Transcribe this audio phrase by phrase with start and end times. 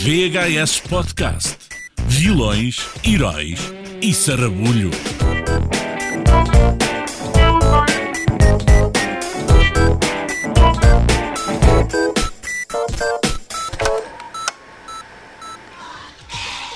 [0.00, 1.56] VHS Podcast.
[2.08, 3.60] Vilões, heróis
[4.00, 4.90] e sarrabulho.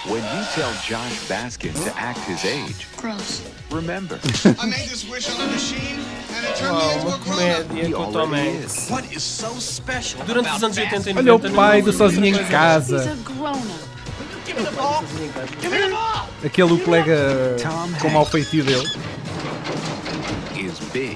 [0.07, 3.43] When you tell Josh Baskin to act his age, Gross.
[3.73, 4.21] remember,
[4.61, 5.99] I made this wish on a machine
[6.65, 8.89] uma comédia com Tom Hanks.
[10.27, 13.17] Durante os anos 80 e 90 Olha o pai do Sozinho em Casa.
[16.45, 18.89] Aquele colega Tom com o mau feitio dele.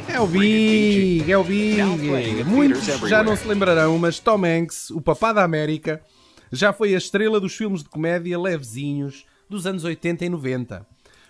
[0.09, 2.45] É o Big, é o Big.
[2.45, 6.03] Muitos já não se lembrarão, mas Tom Hanks, o papá da América,
[6.53, 10.87] já foi a estrela dos filmes de comédia levezinhos dos anos 80 e 90.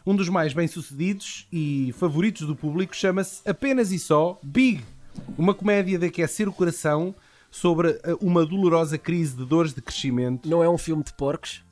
[0.07, 4.83] Um dos mais bem-sucedidos e favoritos do público chama-se apenas e só Big,
[5.37, 7.15] uma comédia de aquecer o coração
[7.51, 10.49] sobre eh, uma dolorosa crise de dores de crescimento.
[10.49, 11.63] Não é um filme de porcos?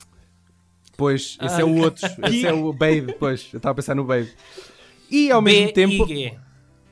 [0.97, 4.05] Pois, esse é o outro, esse é o Babe, pois, eu estava a pensar no
[4.05, 4.29] Babe.
[5.09, 6.07] E ao mesmo tempo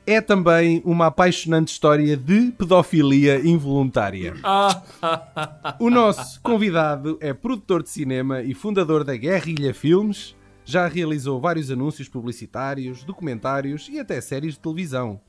[0.07, 4.35] é também uma apaixonante história de pedofilia involuntária.
[4.41, 10.36] Ah, O nosso convidado é produtor de cinema e fundador da Guerrilha Filmes.
[10.69, 15.21] Já realizou vários anúncios publicitários, documentários e até séries de televisão.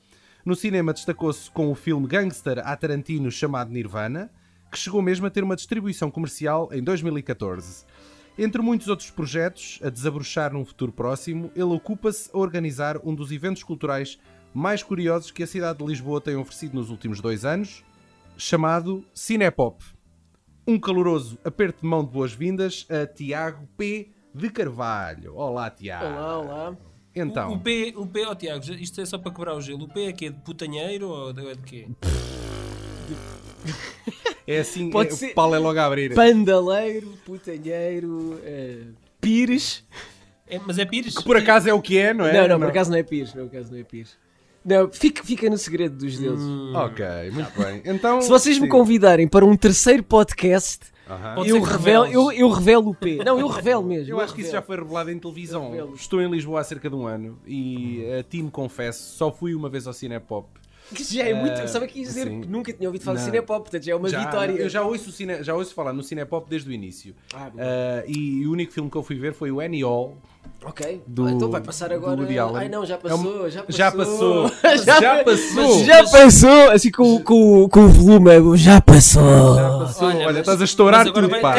[0.45, 4.33] No cinema destacou-se com o filme gangster a Tarantino chamado Nirvana,
[4.69, 7.85] que chegou mesmo a ter uma distribuição comercial em 2014.
[8.37, 13.31] Entre muitos outros projetos, a desabrochar num futuro próximo, ele ocupa-se a organizar um dos
[13.31, 14.19] eventos culturais
[14.53, 17.85] mais curiosos que a cidade de Lisboa tem oferecido nos últimos dois anos,
[18.37, 19.85] chamado Cinepop.
[20.67, 24.18] Um caloroso aperto de mão de boas-vindas a Tiago P.
[24.39, 25.35] de Carvalho.
[25.35, 26.07] Olá, Tiago.
[26.07, 26.77] Olá, olá.
[27.15, 29.85] Então, o P, o P, oh Tiago, isto é só para quebrar o gelo.
[29.85, 31.89] O P é que de putanheiro ou de, é de quê?
[34.47, 36.15] é assim, Pode é, ser- o pau é logo a abrir.
[36.15, 38.85] Pandaleiro, putanheiro, eh,
[39.21, 39.85] pires.
[40.47, 41.15] É, mas é Pires?
[41.15, 42.33] Que por acaso é o que é, não é?
[42.33, 43.35] Não, não, por acaso não é pires.
[43.35, 44.17] Não, por acaso não é pires.
[44.65, 46.47] Não, fica, fica no segredo dos deuses.
[46.75, 47.83] Ok, muito bem.
[47.85, 48.71] Então, Se vocês me sim.
[48.71, 50.87] convidarem para um terceiro podcast,
[51.35, 53.17] Pode eu revelo, eu, eu revelo o P.
[53.25, 54.13] Não, eu revelo mesmo.
[54.13, 54.67] Eu acho que isso já revelo.
[54.67, 55.71] foi revelado em televisão.
[55.71, 55.95] Revelo.
[55.95, 59.55] Estou em Lisboa há cerca de um ano e a ti me confesso, só fui
[59.55, 60.49] uma vez ao Cinepop.
[60.95, 61.61] Que já é muito.
[61.61, 62.27] Eh, Sabe o que ia dizer?
[62.29, 62.41] sim.
[62.41, 63.31] Que nunca tinha ouvido falar de Não.
[63.33, 64.53] Cinepop, portanto já é uma Já, vitória.
[64.53, 67.15] Eu já ouço, cine, já ouço falar no Cinepop desde o início.
[67.35, 67.51] Ah.
[67.59, 70.17] Ah, e o único filme que eu fui ver foi o Annie Hall.
[70.65, 71.03] Ok.
[71.07, 72.21] Do- Ah, então vai passar agora.
[72.55, 73.71] Ai não, já É um- passou, já passou.
[73.77, 74.49] Já passou.
[74.85, 75.85] já, Já passou.
[75.85, 79.55] Já passou, assim com, com, com o volume, já passou.
[79.55, 80.09] Já passou.
[80.09, 81.55] Olha, mas- estás a estourar tudo, vai- pá.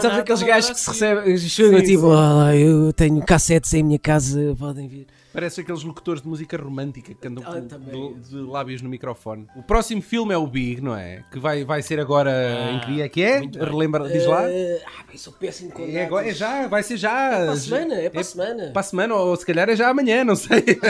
[0.00, 4.54] Sabes aqueles gajos que se recebem, chegam tipo, ah, eu tenho cassetes em minha casa,
[4.58, 5.06] podem vir.
[5.32, 8.14] Parece aqueles locutores de música romântica que andam Ah, com- também.
[8.14, 9.46] de, de lábios no microfone.
[9.54, 11.22] O próximo filme é o Big, não é?
[11.30, 12.30] Que vai, vai ser agora
[12.72, 13.40] em que dia é que é?
[13.40, 14.50] Relembra, diz lá.
[14.50, 17.10] Eh, ah, bem, sou péssimo com É, agora, é já, vai ser já.
[17.30, 18.70] para a semana, é para a semana.
[18.72, 20.64] Para a semana, ou se calhar é já amanhã, não sei.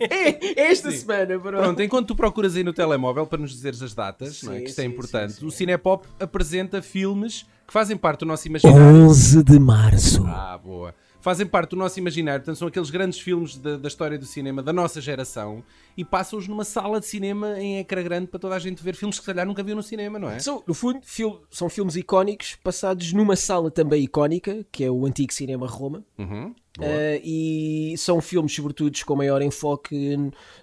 [0.00, 1.58] É, é esta semana, bro.
[1.58, 4.56] Pronto, enquanto tu procuras aí no telemóvel para nos dizeres as datas, não é?
[4.58, 5.46] Sim, que isto é sim, importante, sim, sim.
[5.46, 8.82] o Cinepop apresenta filmes que fazem parte do nosso imaginário.
[9.06, 10.24] 11 de março.
[10.26, 10.94] Ah, boa.
[11.24, 14.62] Fazem parte do nosso imaginário, portanto, são aqueles grandes filmes da, da história do cinema
[14.62, 15.64] da nossa geração
[15.96, 19.16] e passam-os numa sala de cinema em ecrã grande para toda a gente ver filmes
[19.18, 20.38] que se calhar nunca viu no cinema, não é?
[20.38, 25.06] São, no fundo, fil- são filmes icónicos passados numa sala também icónica, que é o
[25.06, 26.04] antigo Cinema Roma.
[26.18, 26.54] Uhum.
[26.78, 30.18] Eh, e são filmes, sobretudo, com maior enfoque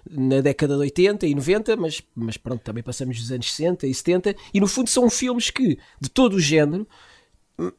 [0.08, 3.92] na década de 80 e 90, mas, mas pronto, também passamos dos anos 60 e
[3.92, 4.36] 70.
[4.54, 6.86] E no fundo, são filmes que, de todo o género,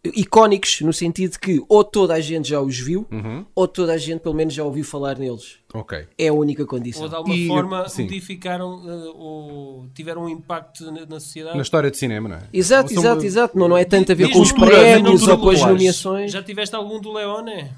[0.04, 3.46] icónicos, no sentido que ou toda a gente já os viu, Uhum.
[3.56, 5.58] ou toda a gente pelo menos já ouviu falar neles.
[5.74, 6.06] Ok.
[6.18, 7.04] É a única condição.
[7.04, 8.04] Ou de alguma E- forma sim.
[8.04, 11.56] modificaram eh, ou tiveram um impacto na, na sociedade.
[11.58, 12.42] Na história de cinema, não é?
[12.54, 13.58] Exato, São- exato, exato.
[13.58, 16.32] Não, não é tanto a ver Diz com os prémios ou com as nomeações.
[16.32, 17.72] Já tiveste algum do Leone?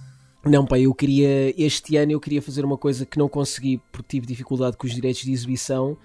[0.46, 4.08] Não, pá, eu queria, este ano eu queria fazer uma coisa que não consegui porque
[4.10, 5.98] tive dificuldade com os direitos de exibição,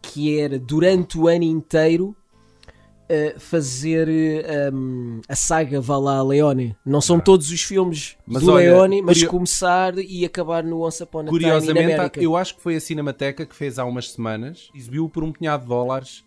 [0.00, 2.14] que era durante o ano inteiro
[3.38, 4.08] fazer
[4.72, 6.76] um, a saga Valá Leone.
[6.84, 8.22] Não são todos os filmes Ah.
[8.26, 11.40] Mas do olha, Leone, mas curio- começar e acabar no Once Upon a Time in
[11.40, 12.22] Curiosamente, America.
[12.22, 15.62] eu acho que foi a Cinemateca que fez há umas semanas, exibiu por um punhado
[15.64, 16.24] de dólares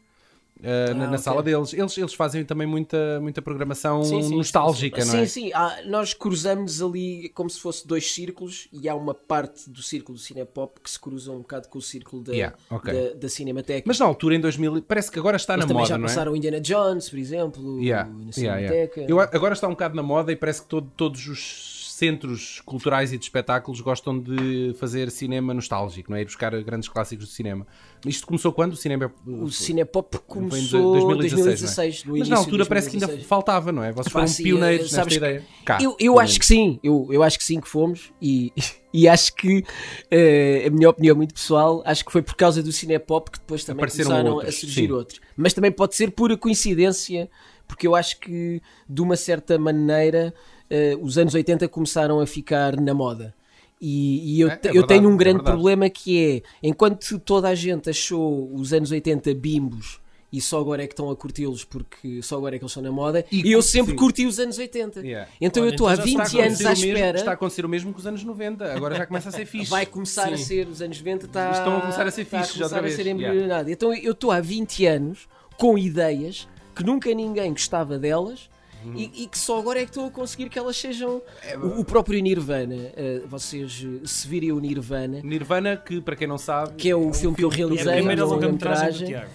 [0.63, 1.18] uh, na, na ok.
[1.19, 1.74] sala deles.
[1.74, 5.25] Eles, eles fazem também muita, muita programação Sim, sim, nostálgica, não é?
[5.25, 9.69] Sim, sim, há- nós cruzamos ali como se fosse dois círculos e há uma parte
[9.69, 12.94] do círculo do Cinepop que se cruza um bocado com o círculo da, Yeah, ok.
[12.94, 13.83] da, da Cinemateca.
[13.88, 16.06] Mas na altura, em 2000, parece que agora está Eles na também moda, já não
[16.06, 16.07] é?
[16.07, 18.68] passaram Indiana Jones, por exemplo, Yeah, na yeah, yeah.
[18.92, 19.01] Cinemateca.
[19.09, 21.72] Eu, agora está um bocado na moda e parece que todo- todos os
[22.03, 26.21] centros culturais e de espetáculos gostam de fazer cinema nostálgico, não é?
[26.21, 27.65] Ir buscar grandes clássicos do cinema.
[28.05, 28.73] Isto começou quando?
[28.73, 32.19] O cinema O Cinepop começou em 2016, 2016, não no é?
[32.19, 33.29] Mas na altura parece que ainda 2016.
[33.29, 33.94] faltava, não é?
[33.94, 35.45] Vocês foram sim, pioneiros eh, nesta que ideia.
[35.63, 38.51] Cá, eu, eu acho que sim, eu, eu acho que sim que fomos e,
[38.94, 39.63] e acho que
[40.11, 43.63] eh, a minha opinião muito pessoal, acho que foi por causa do Cinepop que depois
[43.63, 44.91] também Apareceram começaram outros, a surgir sim.
[44.91, 45.21] outros.
[45.38, 47.29] Mas também pode ser pura coincidência,
[47.65, 50.33] porque eu acho que de uma certa maneira
[50.69, 53.33] eh, os anos 80 começaram a ficar na moda.
[53.81, 55.56] E, e eu, É, é te- eu verdade, tenho um é grande verdade.
[55.57, 60.00] problema que é, enquanto toda a gente achou os anos 80 bimbos
[60.31, 62.81] e só agora é que estão a curti-los porque só agora é que eles estão
[62.81, 63.98] na moda, E e, eu sempre sim.
[63.98, 65.01] curti os anos 80.
[65.01, 65.30] Yeah.
[65.39, 67.18] Então Olha, eu estou há então já está 20 a anos à o mesmo- espera.
[67.19, 68.74] está a acontecer o mesmo que os anos 90.
[68.74, 69.69] Agora já começa a ser fixe.
[69.69, 70.44] Vai começar a Sim.
[70.44, 72.89] ser os anos 90, está, Estão a começar a ser está fixes já começar a
[72.89, 73.69] ser embrionado.
[73.69, 75.27] Então eu estou há 20 anos
[75.57, 78.50] com ideias que nunca ninguém gostava delas.
[78.85, 78.94] Uhum.
[78.95, 81.80] E, e que só agora é que estou a conseguir que elas sejam É o,
[81.80, 82.75] o próprio Nirvana.
[82.95, 86.95] eh, vocês eh, se virem o Nirvana, Nirvana, que para quem não sabe, que é
[86.95, 89.07] o filme que eu É a realizei, primeira longa-metragem.
[89.07, 89.30] Tiago.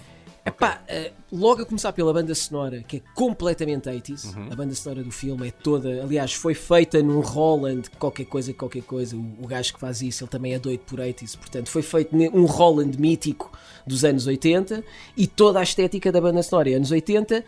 [0.45, 4.35] Epá, eh, logo a começar pela banda sonora, que é completamente 80s.
[4.35, 4.47] Uhum.
[4.51, 6.01] A banda sonora do filme é toda.
[6.01, 9.15] Aliás, foi feita num Holland, qualquer coisa, qualquer coisa.
[9.15, 11.37] O, o gajo que faz isso, ele também é doido por 80s.
[11.37, 13.51] Portanto, foi feito um Holland mítico
[13.85, 14.83] dos anos 80
[15.15, 17.43] e toda a estética da banda sonora é anos 80.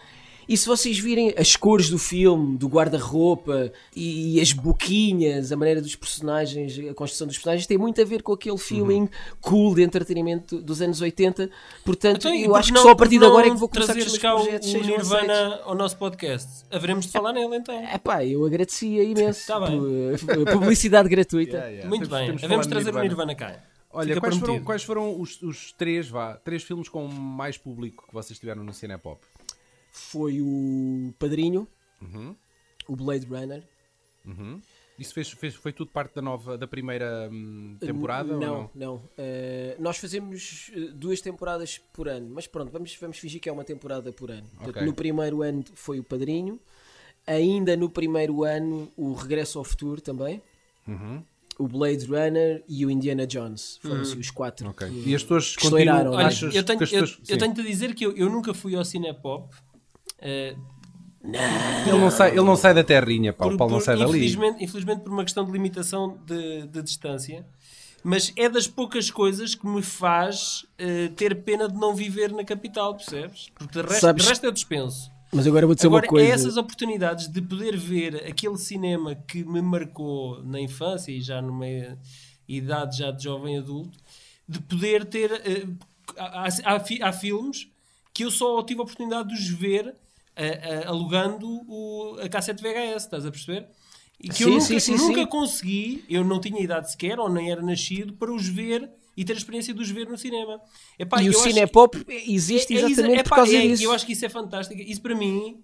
[0.50, 5.56] E se vocês virem as cores do filme, do guarda-roupa e, e as boquinhas, a
[5.56, 9.08] maneira dos personagens, a construção dos personagens, tem muito a ver com aquele feeling
[9.40, 11.50] cool de entretenimento dos anos 80.
[11.86, 13.94] Portanto, Então, eu acho que não- só a partir de agora é que vou começar
[13.94, 14.74] com os cá o, projetos.
[14.74, 16.66] Nirvana ao nosso podcast.
[16.72, 17.76] Haveremos de falar nele então.
[17.76, 19.48] É pá, eu agradecia imenso.
[19.48, 19.80] Tá bem.
[19.80, 21.52] Pu- Publicidade gratuita.
[21.58, 21.90] Yeah, yeah.
[21.90, 22.26] Muito Temos- bem.
[22.28, 23.60] temos de Havemos trazer o Nirvana cá.
[23.94, 28.06] Olha, Fica quais foram, quais foram os, os três, vá, três filmes com mais público
[28.08, 29.20] que vocês tiveram no Cinepop?
[29.92, 31.68] Foi o Padrinho,
[32.02, 32.36] Uhum.
[32.88, 33.64] o Blade Runner.
[34.98, 38.34] Isso fez, fez- foi tudo parte da nova, da primeira hum, temporada?
[38.36, 38.70] ou Não, não?
[38.76, 39.02] não.
[39.18, 43.52] Eh, nós fazemos eh, duas temporadas por ano, mas pronto, vamos, vamos fingir que é
[43.52, 44.48] uma temporada por ano.
[44.56, 44.86] Portanto, Ok.
[44.86, 46.60] No primeiro ano foi o Padrinho,
[47.26, 50.40] ainda no primeiro ano o Regresso ao Futuro também,
[50.88, 51.24] Uhum.
[51.58, 53.80] o Blade Runner e o Indiana Jones.
[53.82, 54.70] Foram-se os quatro.
[54.70, 54.88] Ok.
[54.88, 55.56] que- E as estouraram.
[55.62, 58.16] continuam, Olha, achas eu tenho, que as eu, tuas- eu tenho de dizer que eu,
[58.16, 59.52] eu nunca fui ao Cinepop.
[60.22, 60.56] Eh,
[61.86, 63.46] Ele, não sai, ele não sai da terrinha, pá.
[63.46, 64.10] por- o Paulo não por- sai dali.
[64.10, 67.46] infelizmente, infelizmente por uma questão de limitação de, de distância.
[68.04, 72.44] Mas é das poucas coisas que me faz eh, ter pena de não viver na
[72.44, 73.50] capital, percebes?
[73.54, 75.12] Porque de resto, Sabes- de resto eu dispenso.
[75.32, 76.28] Mas agora vou dizer Agora, uma coisa.
[76.28, 81.42] é essas oportunidades de poder ver aquele cinema que me marcou na infância e já
[81.42, 81.66] numa
[82.48, 83.98] idade já de jovem adulto,
[84.50, 85.32] de poder ter.
[85.46, 85.68] eh,
[86.18, 87.70] há, há- há fi- há filmes
[88.14, 89.96] que eu só tive a oportunidade de os ver
[90.36, 93.68] eh, eh, alugando o- a cassete VHS, estás a perceber?
[94.24, 95.26] E que eu Sim, nunca, sim, sim, nunca sim.
[95.28, 98.88] consegui, eu não tinha idade sequer, ou nem era nascido, para os ver
[99.18, 100.62] e ter a experiência de os ver no cinema.
[100.98, 103.62] Epá, e o eu acho que- Cinepop existe é- é exatamente isso- por causa é-
[103.68, 103.84] disso.
[103.84, 104.80] Eu acho que isso é fantástico.
[104.82, 105.60] Isso para mim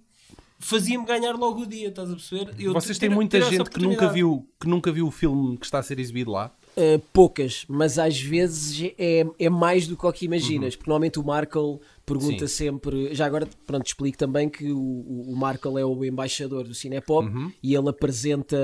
[0.59, 2.55] fazia-me ganhar logo o dia, estás a perceber?
[2.59, 5.79] Eu Vocês têm muita gente que nunca, viu, que nunca viu o filme que está
[5.79, 6.51] a ser exibido lá.
[6.75, 10.77] Uh, poucas, mas às vezes é, é mais do que o que imaginas, Uhum.
[10.77, 13.13] porque normalmente o Markle pergunta sempre.
[13.13, 17.27] Já agora, pronto, explico também que o, o, o Markle é o embaixador do Cinepop
[17.27, 17.51] Uhum.
[17.61, 18.57] e ele apresenta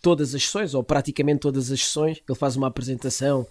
[0.00, 2.22] todas as sessões, ou praticamente todas as sessões.
[2.28, 3.46] Ele faz uma apresentação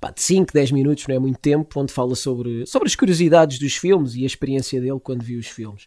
[0.00, 3.58] pá, de 5, 10 minutos, não é muito tempo, onde fala sobre, sobre as curiosidades
[3.58, 5.86] dos filmes e a experiência dele quando viu os filmes.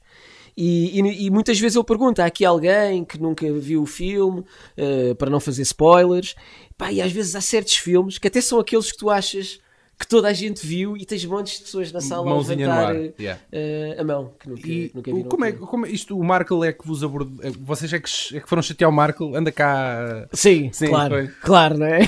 [0.57, 4.43] E, e- e muitas vezes ele pergunta: há aqui alguém que nunca viu o filme,
[4.75, 6.36] eh, para não fazer spoilers?
[6.77, 9.60] Pá, e às vezes há certos filmes que até são aqueles que tu achas
[10.00, 12.74] que toda a gente viu e tens montes de pessoas na sala a Mãozinha no
[12.74, 13.41] levantar yeah.
[13.51, 16.18] eh, a mão, que nunca, E nunca como, é, como é isto?
[16.18, 17.38] O Markle é que vos abordou.
[17.44, 19.36] é, Vocês é que, é que foram chatear o Markle?
[19.36, 20.25] Anda cá.
[20.32, 21.27] Sim, Sim, claro, foi.
[21.41, 22.00] claro, não é?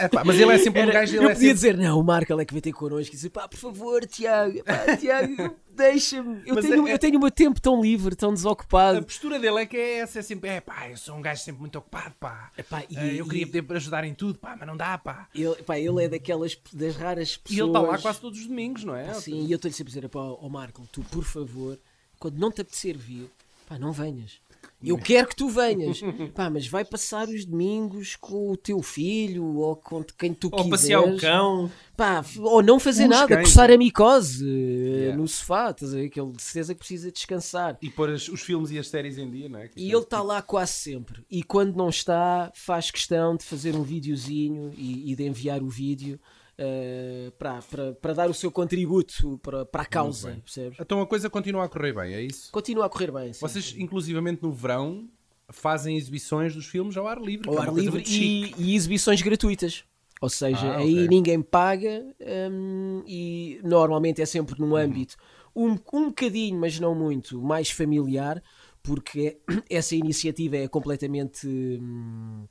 [0.00, 1.16] Epá, mas ele é sempre um Era- gajo.
[1.16, 1.54] Ele eu é podia sempre...
[1.54, 4.62] dizer, não, o Marco é que vai ter connosco e dizer, pá, por favor, Tiago,
[4.64, 6.42] pá, Tiago, deixa-me.
[6.46, 9.04] Eu Mas tenho, é- eu tenho o meu tempo tão livre, tão A desocupado.
[9.04, 11.60] postura dele é que é essa, é sempre, é pá, eu sou um gajo sempre
[11.60, 12.50] muito ocupado, pá.
[12.56, 15.28] Epá, e- Eh, eu queria e- poder ajudar em tudo, pá, mas não dá, pá.
[15.34, 17.58] Ele, pá, ele é daquelas das raras E pessoas.
[17.60, 19.12] ele está lá quase todos os domingos, não é?
[19.14, 21.78] Sim, e eu estou-lhe sempre a dizer, pá, ó Marco, tu, por favor,
[22.18, 23.30] quando não te apetecer vir,
[23.68, 24.40] pá, não venhas.
[24.82, 26.00] Eu quero que tu venhas,
[26.34, 30.64] pá, mas vai passar os domingos com o teu filho ou com quem tu Ou
[30.64, 30.70] quiseres.
[30.70, 31.70] passear o cão.
[31.96, 35.16] Pá, ou não fazer Os nada, cães, coçar a micose eh, Yeah.
[35.16, 36.08] no sofá, estás a ver?
[36.10, 37.76] Que ele de certeza que precisa descansar.
[37.82, 39.68] E pôr as- os filmes e as séries em dia, não é?
[39.76, 41.22] E ele está lá quase sempre.
[41.30, 45.68] E quando não está, faz questão de fazer um videozinho e, e de enviar o
[45.68, 46.20] vídeo
[46.58, 50.78] eh, para, para, para dar o seu contributo para, para a causa, percebes?
[50.80, 52.50] Então a coisa continua a correr bem, é isso?
[52.50, 53.32] Continua a correr bem.
[53.32, 53.40] sim.
[53.40, 55.08] Vocês, inclusivamente no verão,
[55.50, 57.48] fazem exibições dos filmes ao ar livre.
[57.48, 59.84] ao é ar livre e, e exibições gratuitas.
[60.20, 61.08] Ou seja, Ah, aí ok.
[61.08, 62.04] ninguém paga
[62.50, 64.68] hum, e normalmente é sempre Uhum.
[64.68, 65.16] num âmbito
[65.54, 68.42] um, um bocadinho, mas não muito, mais familiar,
[68.82, 69.38] porque
[69.70, 72.46] essa iniciativa é completamente hum,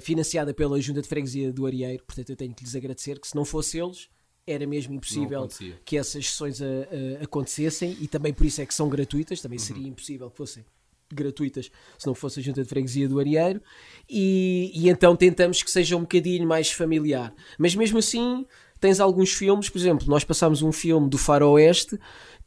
[0.00, 3.34] financiada pela Junta de Freguesia do Arieiro, portanto eu tenho que lhes agradecer que se
[3.34, 4.08] não fosse eles
[4.46, 5.40] era mesmo impossível
[5.84, 9.58] que essas sessões a- a- acontecessem e também por isso é que são gratuitas, também
[9.58, 10.64] seria impossível que fossem
[11.12, 13.60] gratuitas se não fosse a junta de freguesia do Arieiro
[14.08, 17.34] e, e então tentamos que seja um bocadinho mais familiar.
[17.58, 18.46] Mas mesmo assim
[18.80, 21.98] tens alguns filmes, por exemplo nós passámos um filme do Faroeste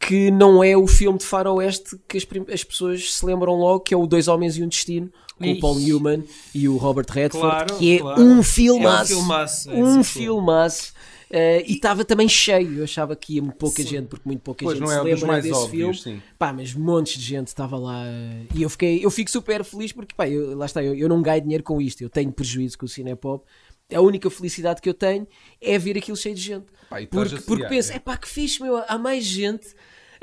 [0.07, 3.93] que não é o filme de Faroeste que as, as pessoas se lembram logo que
[3.93, 5.86] é o Dois Homens e um Destino com o Paul Ixi.
[5.86, 8.22] Newman e o Robert Redford Claro, que é claro.
[8.22, 10.27] um filmaço É um filmaço, é um esse filme.
[10.27, 10.93] filmaço
[11.36, 14.63] Eh, e estava também cheio, eu achava que ia muito pouca gente, porque muito pouca
[14.63, 16.19] Pois, gente não se é um dos lembra mais desse óbvios, filme.
[16.19, 16.24] sim.
[16.38, 19.91] Pá, mas montes de gente estava lá eh, e eu fiquei, eu fico super feliz
[19.91, 22.77] porque pá, eu- lá está, eu, eu não ganho dinheiro com isto, eu tenho prejuízo
[22.77, 23.43] com o Cinepop.
[23.91, 25.25] A única felicidade que eu tenho
[25.60, 26.65] é ver aquilo cheio de gente.
[26.88, 27.95] Pá, porque porque penso, é.
[27.95, 29.74] é pá, que fixe, meu, há mais gente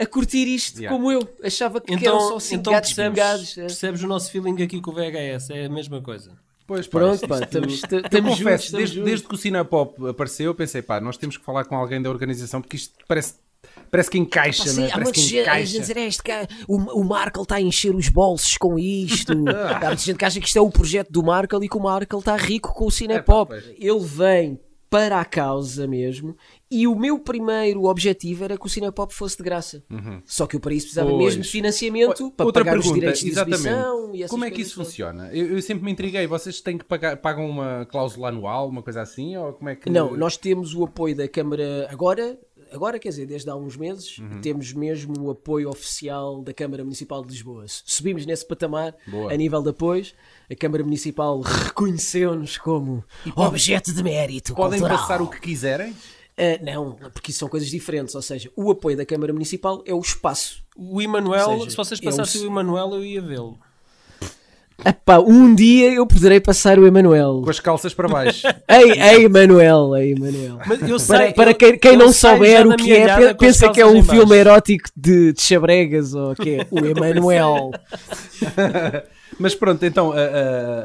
[0.00, 0.96] a curtir isto Yeah.
[0.96, 1.28] como eu.
[1.44, 3.58] Achava que eram Então, só cinco então gatos percebes, pingados.
[3.58, 3.60] eh.
[3.62, 6.32] percebes o nosso feeling aqui com o VHS, é a mesma coisa.
[6.66, 8.38] Pois, Pronto, pá, estamos, Eu juntos.
[8.38, 9.10] confesso, estamos desde, juntos.
[9.10, 12.08] desde que o Cinepop apareceu, eu pensei, pá, nós temos que falar com alguém da
[12.08, 13.34] organização porque isto parece,
[13.90, 14.86] parece que encaixa, Pá, não sim, é?
[14.86, 15.78] há Parece muita que gente a encaixa.
[15.80, 19.32] dizer este cara, o, o Markle está a encher os bolsos com isto.
[19.50, 21.80] há muita gente que acha que isto é o projeto do Markle e que o
[21.80, 23.52] Markle está rico com o Cinepop.
[23.52, 23.66] É, pá.
[23.76, 26.36] Ele vem para a causa mesmo
[26.68, 29.82] e o meu primeiro objetivo era que o Cinepop fosse de graça.
[30.24, 31.16] Só que eu para isso precisava Uhum.
[31.18, 31.26] Pois.
[31.28, 34.60] mesmo de financiamento para Outra pagar os pergunta, direitos de exibição e Como é que
[34.62, 34.88] isso todas.
[34.88, 35.30] funciona?
[35.32, 36.26] Eu, eu sempre me intriguei.
[36.26, 39.36] Vocês têm que pagar, pagam uma cláusula anual, uma coisa assim?
[39.36, 39.88] Ou como é que...
[39.88, 42.38] Não, nós temos o apoio da Câmara agora,
[42.72, 44.40] agora quer dizer, desde há uns meses, Uhum.
[44.40, 47.64] temos mesmo o apoio oficial da Câmara Municipal de Lisboa.
[47.68, 49.32] Subimos nesse patamar Boa.
[49.32, 50.14] a nível de apoios.
[50.50, 53.04] A Câmara Municipal reconheceu-nos como
[53.36, 54.98] objeto de mérito Podem cultural.
[55.00, 55.94] passar o que quiserem?
[56.36, 58.14] Ah, não, porque isso são coisas diferentes.
[58.14, 60.64] Ou seja, o apoio da Câmara Municipal é o espaço.
[60.76, 63.58] O Emanuel, seja, se vocês é passassem s- o Emanuel, eu ia vê-lo.
[64.84, 67.42] Epá, um dia eu poderei passar o Emanuel.
[67.44, 68.46] Com as calças para baixo.
[68.68, 70.58] Ei, ei, Emanuel, ei, Emanuel.
[70.66, 73.24] Mas eu Para, sei- para eu- quem, quem eu não souber o que é, com
[73.24, 77.70] as pensa que é um filme erótico de, de Chabregas ou que é o Emanuel.
[79.38, 80.16] Mas pronto, então a,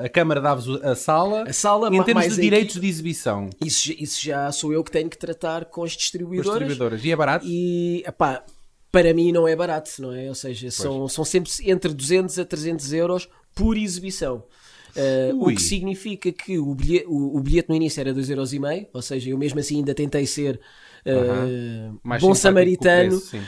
[0.01, 1.43] a- a Câmara dá-vos a sala.
[1.47, 4.91] A sala, em termos de direitos de exibição com Isso, isso já sou eu que
[4.91, 6.59] tenho que tratar com as as distribuidoras.
[6.59, 7.03] distribuidoras.
[7.05, 7.45] E é barato?
[7.47, 8.43] E, epá,
[8.91, 10.27] para mim não é barato, não é?
[10.29, 14.43] Ou seja, são, são sempre entre 200 a 300 euros por exibição.
[14.97, 19.01] Uh, o que significa que o bilhete, o, o bilhete no início era 2,5€, ou
[19.01, 20.55] seja, eu mesmo assim ainda tentei ser
[21.05, 21.99] uh, Aham.
[22.01, 23.41] Mais bom samaritano, preço, uh,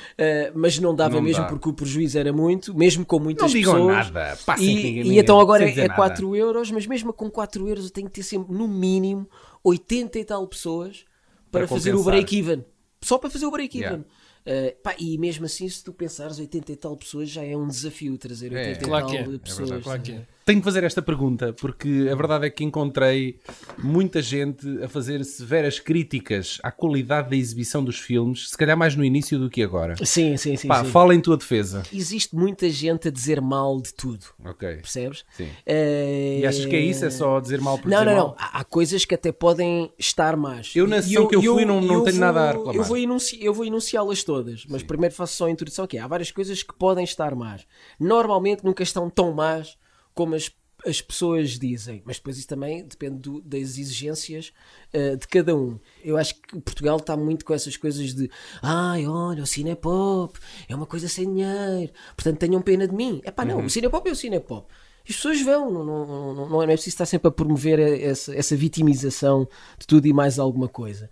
[0.55, 1.47] mas não dava Não mesmo dá.
[1.47, 4.11] porque o prejuízo era muito, mesmo com muitas Não digam pessoas.
[4.11, 5.93] nada, passem E, ninguém- e então agora é nada.
[5.93, 9.25] 4 euros, mas mesmo com 4 euros eu tenho que ter sempre no mínimo
[9.63, 11.05] 80 e tal pessoas
[11.49, 12.65] para, Para fazer o break-even.
[13.01, 13.87] Só para fazer o break-even.
[13.89, 14.05] Yeah.
[14.47, 17.67] Uh, pá, e mesmo assim, se tu pensares 80 e tal pessoas, já é um
[17.67, 19.21] desafio trazer 80 É, e claro tal que é.
[19.21, 19.69] É pessoas.
[19.69, 20.36] verdade, Claro que é.
[20.47, 23.37] Tenho que fazer esta pergunta porque a verdade é que encontrei
[23.77, 28.95] muita gente a fazer severas críticas à qualidade da exibição dos filmes, se calhar mais
[28.95, 29.95] no início do que agora.
[30.05, 30.69] Sim, sim, sim.
[30.69, 30.89] Pá, sim.
[30.91, 31.83] fala em tua defesa.
[31.93, 34.75] Existe muita gente a dizer mal de tudo, Ok.
[34.77, 35.25] percebes?
[35.35, 35.47] Sim.
[35.67, 37.03] Uh, E achas que é isso?
[37.03, 38.27] É só dizer mal por Não, dizer não, mal?
[38.29, 38.35] não.
[38.39, 40.71] Há, há coisas que até podem estar más.
[40.73, 42.73] Eu, na sessão que eu fui, não- não tenho nada a reclamar.
[42.75, 45.99] Eu vou, enunci- eu vou enunciá-las todas, mas primeiro faço só a introdução que é,
[45.99, 47.67] há várias coisas que podem estar más.
[47.99, 49.77] Normalmente nunca estão tão más
[50.17, 50.51] como as,
[50.85, 54.51] as pessoas dizem, mas depois isso também depende do- das exigências
[54.91, 55.79] eh, de cada um.
[56.03, 58.29] Eu acho que Portugal está muito com essas coisas de
[58.61, 63.21] ai, olha, o Cinepop é uma coisa sem dinheiro, portanto tenham pena de mim.
[63.23, 63.65] É pá, não, Uhum.
[63.65, 64.67] o Cinepop é o Cinepop.
[65.09, 68.55] As pessoas vão, não, não, não, não é preciso estar sempre a promover essa, essa
[68.57, 69.47] vitimização
[69.79, 71.09] de tudo e mais alguma coisa.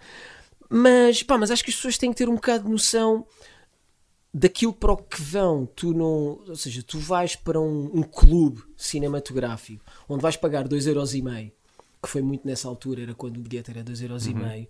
[0.69, 3.25] Mas, pá, mas acho que as pessoas têm que ter um bocado de noção
[4.37, 5.65] daquilo para o que vão.
[5.65, 11.51] Tu não, ou seja, tu vais para um, um clube cinematográfico onde vais pagar 2,5€,
[12.03, 14.67] que foi muito nessa altura, era quando o bilhete era 2,5€.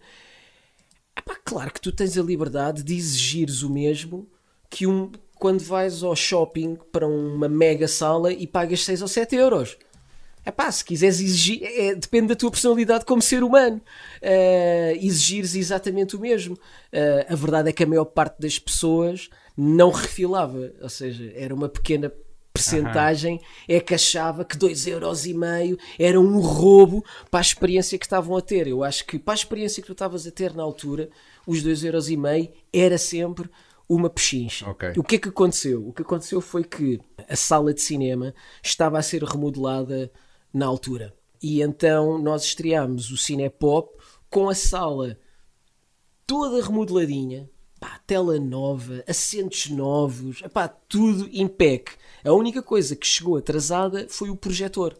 [1.17, 4.27] Epá, claro que tu tens a liberdade de exigires o mesmo
[4.69, 9.35] que um quando vais ao shopping para uma mega sala e pagas 6 ou 7
[9.35, 9.77] euros.
[10.45, 13.81] É pá, se quiseres exigir, é, depende da tua personalidade como ser humano.
[14.21, 16.53] Uh, exigires exatamente o mesmo.
[16.53, 21.53] Uh, a verdade é que a maior parte das pessoas não refilava, ou seja, era
[21.53, 22.11] uma pequena
[22.55, 28.41] percentagem é que achava que 2,5€ era um roubo para a experiência que estavam a
[28.41, 28.65] ter.
[28.67, 31.09] Eu acho que para a experiência que tu estavas a ter na altura,
[31.45, 33.49] os 2,5€ era sempre
[33.87, 34.69] uma pechincha.
[34.69, 34.93] Ok.
[34.97, 35.85] O que é que aconteceu?
[35.87, 38.33] O que aconteceu foi que a sala de cinema
[38.63, 40.11] estava a ser remodelada
[40.53, 41.13] na altura.
[41.43, 43.95] E então nós estreámos o Cinepop
[44.29, 45.19] com a sala
[46.25, 47.49] toda remodeladinha,
[48.05, 51.93] tela nova, assentos novos, pá, tudo impec.
[52.23, 54.97] A única coisa que chegou atrasada foi o projetor.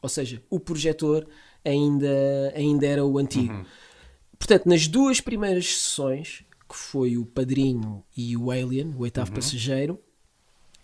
[0.00, 1.26] Ou seja, o projetor
[1.64, 3.64] ainda, ainda era o antigo.
[4.38, 9.98] Portanto, nas duas primeiras sessões, que foi o Padrinho e o Alien, o oitavo passageiro,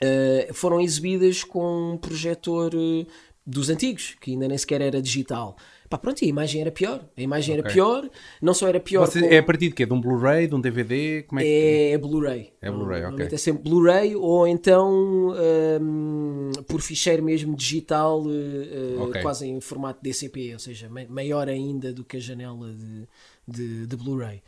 [0.01, 3.07] eh, foram exibidas com um projetor eh,
[3.47, 5.57] dos antigos, que ainda nem sequer era digital.
[5.91, 7.05] Pá, pronto, e a imagem era pior.
[7.17, 7.73] A imagem era Ok.
[7.75, 8.11] pior,
[8.41, 9.07] não só era pior.
[9.07, 9.85] Você- com- É a partir de quê?
[9.85, 11.23] De um Blu-ray, de um DVD?
[11.25, 11.49] Como é que...
[11.49, 12.53] é, é Blu-ray.
[12.63, 13.29] É Blu-ray, ok.
[13.31, 15.35] É sempre Blu-ray ou então
[15.81, 19.23] hum, por ficheiro mesmo digital, eh, eh, Ok.
[19.23, 23.07] quase em formato DCP, ou seja, ma- maior ainda do que a janela de,
[23.47, 24.43] de, de Blu-ray.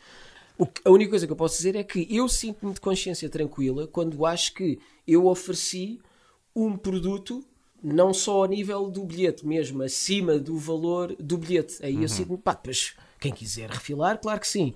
[0.86, 4.24] A única coisa que eu posso dizer é que eu sinto-me de consciência tranquila quando
[4.24, 6.00] acho que eu ofereci
[6.54, 7.44] um produto
[7.94, 11.76] não só ao nível do bilhete mesmo, acima do valor do bilhete.
[11.82, 12.02] Aí Uhum.
[12.02, 14.74] eu sinto-me, pá, depois quem quiser refilar, claro que sim.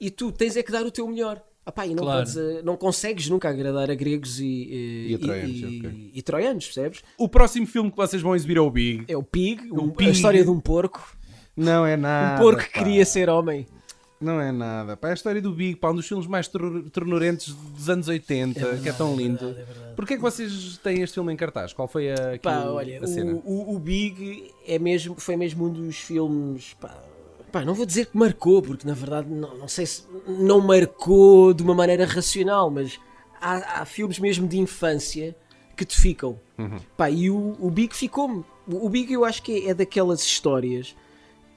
[0.00, 1.42] E tu tens é que dar o teu melhor.
[1.64, 2.20] Ah, pá, e não, Claro.
[2.20, 6.10] podes, eh, não consegues nunca agradar a gregos e, eh, E a troianos, e- ok.
[6.14, 7.02] e troianos, percebes?
[7.18, 9.04] O próximo filme que vocês vão exibir é o Big.
[9.08, 10.08] É o Pig, um- Pig.
[10.08, 11.16] a história de um porco.
[11.56, 12.36] Não é nada.
[12.40, 13.66] Um porco que queria ser homem.
[14.20, 14.96] Não é nada.
[14.98, 16.60] Pá, é a história do Big, pá, um dos filmes mais ter-
[16.92, 19.56] ternurentes dos anos 80, que é tão lindo.
[19.96, 21.72] Porquê é que vocês têm este filme em cartaz?
[21.72, 23.32] Qual foi a, aquilo- Pá, olha, a cena?
[23.44, 26.74] o, o, o Big é mesmo, foi mesmo um dos filmes.
[26.78, 26.94] Pá,
[27.50, 31.54] pá, não vou dizer que marcou, porque na verdade não, não sei se não marcou
[31.54, 33.00] de uma maneira racional, mas
[33.40, 35.34] há, há filmes mesmo de infância
[35.74, 36.38] que te ficam.
[36.58, 36.78] Uhum.
[36.94, 38.44] Pá, e o, o Big ficou-me.
[38.66, 40.94] O, o Big eu acho que é, é daquelas histórias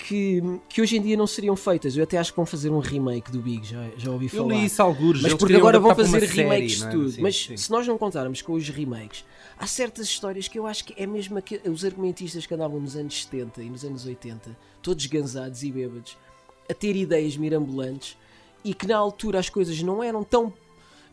[0.08, 1.96] que, que hoje em dia não seriam feitas.
[1.96, 4.54] Eu até acho que vão fazer um remake do Big, já, já ouvi Eu falar.
[4.56, 5.22] li isso algures.
[5.22, 6.90] Mas porque agora vão fazer remakes de é?
[6.90, 7.12] tudo.
[7.12, 7.56] Sim, Mas sim.
[7.58, 9.24] se nós não contarmos com os remakes,
[9.58, 12.96] há certas histórias que eu acho que é mesmo aqui- os argumentistas que andavam nos
[12.98, 16.18] anos 70 e nos anos 80, todos gansados e bêbados,
[16.70, 18.18] a ter ideias mirambulantes
[18.64, 20.52] e que na altura as coisas não eram tão.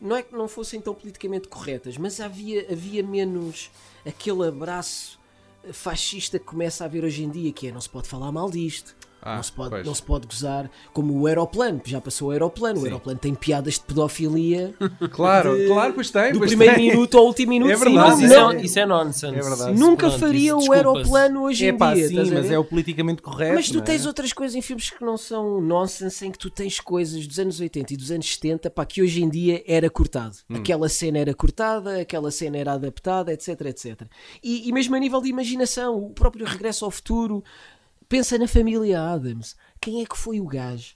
[0.01, 3.69] Não é que não fossem tão politicamente corretas, mas havia, havia menos
[4.05, 5.19] aquele abraço
[5.71, 8.49] fascista que começa a haver hoje em dia, que é não se pode falar mal
[8.49, 8.95] disto.
[9.23, 9.85] Ah, não, se pode, pois.
[9.85, 12.81] não se pode gozar como o aeroplano, já passou o aeroplano.
[12.81, 14.73] O aeroplano tem piadas de pedofilia
[15.11, 16.31] Claro, de- claro, pois tem.
[16.33, 16.89] do pois primeiro tem.
[16.89, 17.71] minuto ao último minuto.
[17.71, 19.25] É sim, verdade, mas Mas isso, não- é, isso é nonsense.
[19.35, 19.73] É verdade.
[19.73, 22.07] Isso, nunca pronto, faria isso, o aeroplano hoje É em pá, dia.
[22.07, 23.53] sim, mas é o politicamente correto.
[23.55, 23.81] Mas tu é?
[23.81, 27.37] tens outras coisas em filmes que não são nonsense, em que tu tens coisas dos
[27.39, 30.35] anos 80 e dos anos 70 pá, que hoje em dia era cortado.
[30.49, 30.55] Hum.
[30.57, 34.01] Aquela cena era cortada, aquela cena era adaptada, etc, etc.
[34.43, 37.43] E, e mesmo a nível de imaginação, o próprio Regresso ao Futuro,
[38.11, 39.55] pensa na família Adams.
[39.79, 40.95] Quem é que foi o gajo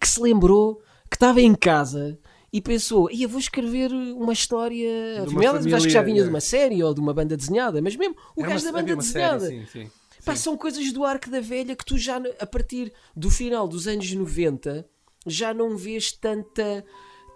[0.00, 2.18] que se lembrou que estava em casa
[2.52, 4.88] e pensou, ia vou escrever uma história.
[5.18, 6.30] uma Afinal, acho que já família, vinha de é.
[6.30, 8.94] uma série ou de uma banda desenhada, mas mesmo o É gajo uma- da banda
[8.94, 9.46] uma série, desenhada.
[9.48, 9.90] sim, sim.
[10.24, 13.86] Pá, são coisas do arco da velha que tu já, a partir do final dos
[13.86, 14.84] anos 90,
[15.26, 16.84] já não vês tanta,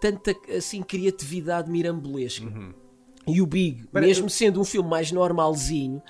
[0.00, 2.46] tanta assim, criatividade mirambolesca.
[3.26, 6.02] E o Big, mesmo eu- sendo um filme mais normalzinho,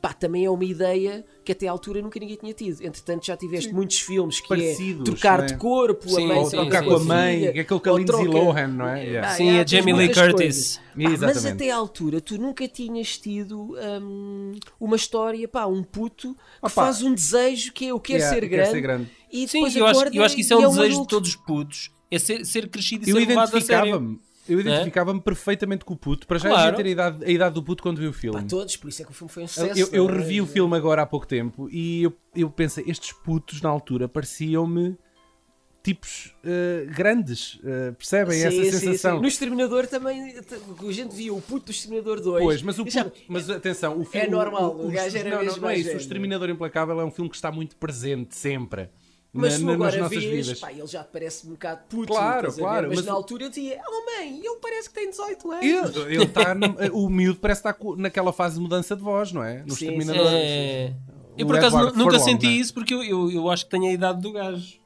[0.00, 2.80] pá, também é uma ideia que até à altura nunca ninguém tinha tido.
[2.82, 5.46] Entretanto, já tiveste muitos filmes que Parecidos, é trocar é?
[5.46, 7.06] de corpo, Sim, a mãe sim, troca Trocar sim, com a sim.
[7.06, 9.04] mãe, filha, é aquele que a ou Lindsay troca- Lohan, não é?
[9.04, 9.28] Yeah.
[9.28, 10.76] Pá, Sim, há, a Jamie Lee Curtis.
[10.76, 16.34] Pá, mas até à altura tu nunca tinhas tido hum, uma história, pá, um puto
[16.34, 16.68] que Opa.
[16.70, 18.70] faz um desejo que é eu quero Yeah, ser quero grande.
[18.70, 19.10] ser grande.
[19.32, 21.28] E Sim, depois eu acho, eu acho que isso é e um desejo de todos
[21.30, 21.90] os putos.
[22.10, 24.18] É ser, ser crescido e Eu ser levado a sério.
[24.48, 26.26] Eu identificava-me perfeitamente com o puto.
[26.26, 26.70] Para já Claro.
[26.70, 28.40] ia ter a idade, a idade do puto quando vi o filme.
[28.40, 29.80] Pá, todos, por isso é que o filme foi um Eu, sucesso.
[29.80, 30.18] eu, eu não é?
[30.18, 34.08] revi o filme agora há pouco tempo e eu, eu pensei, estes putos na altura
[34.08, 34.96] pareciam-me
[35.82, 39.16] tipos eh, grandes, eh, percebem Sim, essa sim, sensação?
[39.16, 39.22] sim.
[39.22, 42.44] No Exterminador também, a gente via o puto do Exterminador 2.
[42.44, 44.28] Pois, mas, o já- puto- mas atenção, o filme.
[44.28, 45.94] normal, o gajo era não, não, mesmo não é mais isso.
[45.94, 45.98] O.
[45.98, 48.90] Exterminador Implacável é um filme que está muito presente sempre
[49.32, 50.58] Mas na- tu nas agora vês, vidas.
[50.60, 52.06] pá, ele já te parece um bocado puto.
[52.12, 55.50] Claro, claro, Mas, mas na altura eu dizia, oh mãe, ele parece que tem 18
[55.52, 55.96] anos.
[55.96, 59.44] Ele, ele tá no- o miúdo parece estar naquela fase de mudança de voz, não
[59.44, 59.62] é?
[59.66, 60.26] No Sim, Exterminador.
[60.32, 60.92] É...
[61.36, 62.52] Eu por acaso nunca Furlong, senti né?
[62.52, 64.80] isso porque eu, eu, eu acho que tenho a idade do gajo.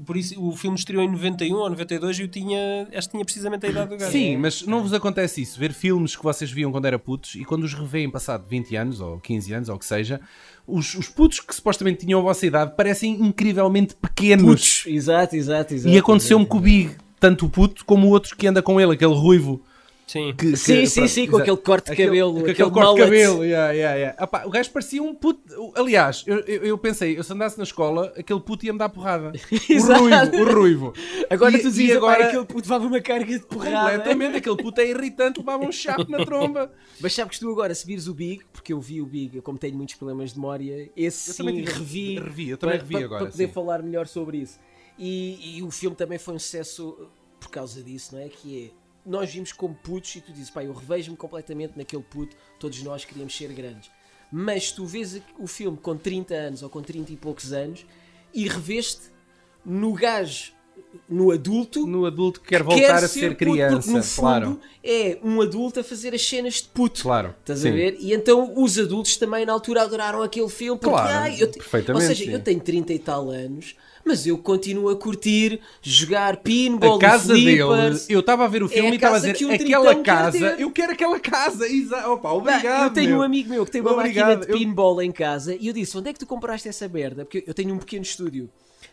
[0.00, 3.12] E Por isso o filme estreou em 91 ou 92 e eu tinha, acho que
[3.12, 4.10] tinha precisamente a idade do gajo.
[4.10, 5.58] Sim, mas não vos acontece isso?
[5.58, 9.00] Ver filmes que vocês viam quando era putos e quando os revêem passado 20 anos
[9.00, 10.20] ou 15 anos ou o que seja,
[10.66, 14.84] os, os putos que supostamente tinham a vossa idade parecem incrivelmente pequenos.
[14.86, 15.94] Exato, exato, exato.
[15.94, 18.94] E aconteceu-me com o Big, tanto o puto como o outro que anda com ele,
[18.94, 19.62] aquele ruivo.
[20.10, 20.34] Sim.
[20.36, 21.42] Que- que- Sim, sim, sim, com exato.
[21.42, 23.44] aquele corte de cabelo, com aquele aquele corte de cabelo.
[23.44, 24.24] yeah, yeah, yeah.
[24.24, 25.40] Epá, o gajo parecia um puto.
[25.76, 28.88] Aliás, eu, eu, eu pensei, eu se andasse na escola, aquele puto ia me dar
[28.88, 29.30] porrada.
[29.38, 30.92] o ruivo, o ruivo.
[31.30, 33.90] Agora E- tu dizes, agora- aquele puto levava uma carga de porrada.
[33.98, 36.72] Completamente, aquele puto é irritante, levava um chapo na tromba.
[37.00, 39.42] Mas sabes que tu agora, se vires o Big, porque eu vi o Big, eu
[39.42, 42.82] como tenho muitos problemas de memória, esse Eu sim também revi, revi, eu também para,
[42.84, 43.52] revi para- agora, para poder sim.
[43.52, 44.58] falar melhor sobre isso.
[44.98, 48.28] E, e o filme também foi um sucesso por causa disso, não é?
[48.28, 48.79] Que é,
[49.10, 53.04] nós vimos como putos e tu dizes, pá, eu revejo-me completamente naquele puto, todos nós
[53.04, 53.90] queríamos ser grandes.
[54.30, 57.84] Mas tu vês o filme com 30 anos ou com 30 e poucos anos
[58.32, 59.10] e reveste
[59.64, 60.52] no gajo,
[61.08, 64.20] no adulto, No adulto que quer voltar quer a ser, puto, porque criança, no fundo
[64.20, 64.60] claro.
[64.84, 67.02] é um adulto a fazer as cenas de puto.
[67.02, 67.68] Claro, Estás sim.
[67.68, 67.96] a ver?
[67.98, 71.58] E então os adultos também na altura adoraram aquele filme porque Claro, ai, eu te-
[71.58, 72.32] perfeitamente, Ou seja, sim.
[72.32, 77.36] eu tenho 30 e tal anos, mas eu continuo a curtir jogar pinball, A casa
[77.36, 78.08] e dele, flippers.
[78.08, 79.94] eu estava a ver o É filme a e estava a dizer que um aquela
[79.96, 81.66] casa, eu quero aquela casa.
[81.68, 82.84] Exa Opa, obrigado.
[82.84, 83.18] eu tenho meu.
[83.18, 85.72] um amigo meu que tem uma Obrigado, máquina de eu- pinball em casa e eu
[85.72, 87.24] disse: onde é que tu compraste essa merda?
[87.24, 88.48] Porque eu tenho um pequeno estúdio.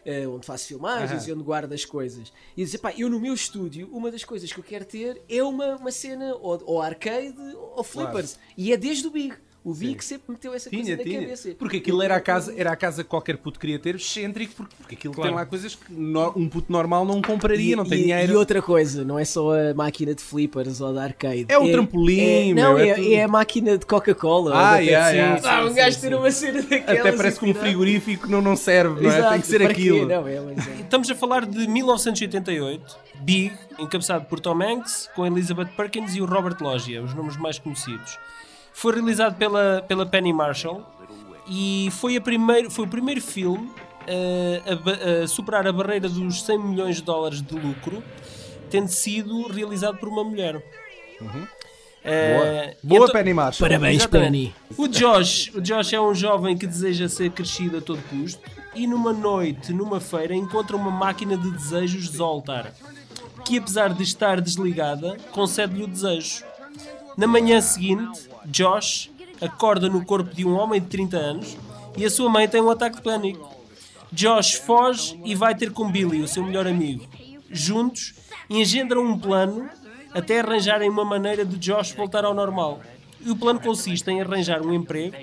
[0.08, 1.30] Eh, onde faço filmagens Aham.
[1.30, 2.32] e onde guardo as coisas.
[2.56, 5.44] E dizer, pá, eu no meu estúdio, uma das coisas que eu quero ter é
[5.44, 7.36] uma, uma cena ou, ou arcade
[7.76, 8.40] ou flippers.
[8.56, 9.36] E é desde o Big.
[9.68, 11.20] O Big sempre meteu essa Tinha, coisa na tinha.
[11.20, 11.50] cabeça.
[11.60, 14.76] Porque aquilo era a casa, era a casa que qualquer puto queria ter, excêntrico, porque,
[14.78, 15.30] porque aquilo Claro.
[15.32, 18.32] tem lá coisas que no- um puto normal não compraria, não tem e, dinheiro.
[18.32, 21.46] e outra coisa, não é só a máquina de flippers ou de arcade.
[21.50, 23.14] É o trampolim, é- não, meu, é é, tudo.
[23.14, 24.52] é a máquina de Coca-Cola.
[24.56, 26.02] Ah, da yeah, yeah, Ah, sim, um sim, gajo sim.
[26.10, 27.00] ter uma cena daquelas.
[27.02, 29.18] Até parece que um e frigorífico não, não serve, não é?
[29.18, 30.08] Exato, Tem que ser aquilo.
[30.08, 30.72] Não, é, mas é.
[30.82, 36.26] Estamos a falar de 1988, Big, encabeçado por Tom Hanks, com Elizabeth Perkins e o
[36.26, 38.18] Robert Loggia, os nomes mais conhecidos.
[38.80, 40.84] Foi realizado pela, pela Penny Marshall
[41.50, 43.72] e foi, a primeiro, foi o primeiro filme
[44.06, 48.04] eh, a, ba- a superar a barreira dos 100 milhões de dólares de lucro,
[48.70, 50.64] tendo sido realizado por uma mulher.
[52.04, 53.68] Eh, Boa então- Penny Marshall.
[53.68, 54.54] Parabéns, Exatamente.
[54.70, 54.78] Penny.
[54.78, 58.40] O Josh, o Josh é um jovem que deseja ser crescido a todo custo
[58.76, 62.72] e numa noite, numa feira, encontra uma máquina de desejos Zoltar,
[63.44, 66.46] que apesar de estar desligada, concede-lhe o desejo.
[67.18, 69.10] Na manhã seguinte, Josh
[69.42, 71.58] acorda no corpo de um homem de 30 anos
[71.98, 73.50] e a sua mãe tem um ataque de pânico.
[74.12, 77.08] Josh foge e vai ter com Billy, o seu melhor amigo.
[77.50, 78.14] Juntos,
[78.48, 79.68] engendram um plano
[80.14, 82.82] até arranjarem uma maneira de Josh voltar ao normal.
[83.20, 85.18] E o plano consiste em arranjar um emprego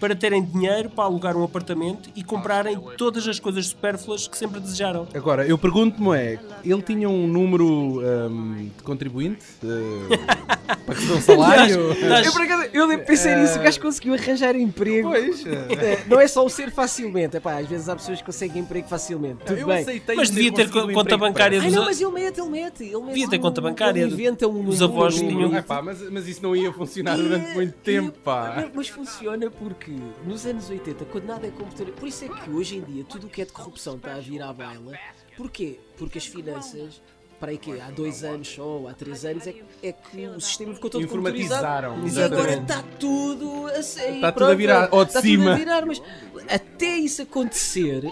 [0.00, 4.58] para terem dinheiro para alugar um apartamento e comprarem todas as coisas supérfluas que sempre
[4.60, 5.06] desejaram.
[5.14, 10.16] Agora, eu pergunto-me é, ele tinha um número hum, de contribuinte eh,
[10.86, 11.92] para receber um salário?
[11.92, 12.34] Estás-
[12.72, 15.10] Eu, eu pensei nisso, o gajo conseguiu arranjar emprego.
[15.10, 18.24] Pois, eh, É, Não é só o ser facilmente, epá, às vezes há pessoas que
[18.24, 19.44] conseguem emprego facilmente.
[19.44, 19.80] Tudo eu bem.
[19.82, 22.82] aceitei Mas devia ter um conta emprego bancária dos- não, mas ele mete, ele mete.
[22.84, 24.00] Ele mete Devia ter um- conta bancária.
[24.00, 25.64] Ele inventa um Os número, avós um tinham-.
[25.68, 28.68] Ah, mas, mas isso não ia funcionar E- durante muito tempo, e- pá.
[28.74, 29.89] Mas funciona porque
[30.24, 31.94] nos anos 80, quando nada é computador.
[31.94, 34.20] Por isso é que hoje em dia tudo o que é de corrupção está a
[34.20, 34.92] vir à baila.
[35.36, 35.78] Porquê?
[35.96, 37.00] Porque as finanças.
[37.38, 40.26] Para aí que há dois anos só, ou há três anos, é, que- é que
[40.26, 42.06] o sistema ficou todo Informatizaram.
[42.06, 44.16] E agora está tudo a sair.
[44.16, 45.44] Está tudo a virar ao de está cima.
[45.44, 46.02] Tudo a virar, mas
[46.50, 48.02] até isso acontecer,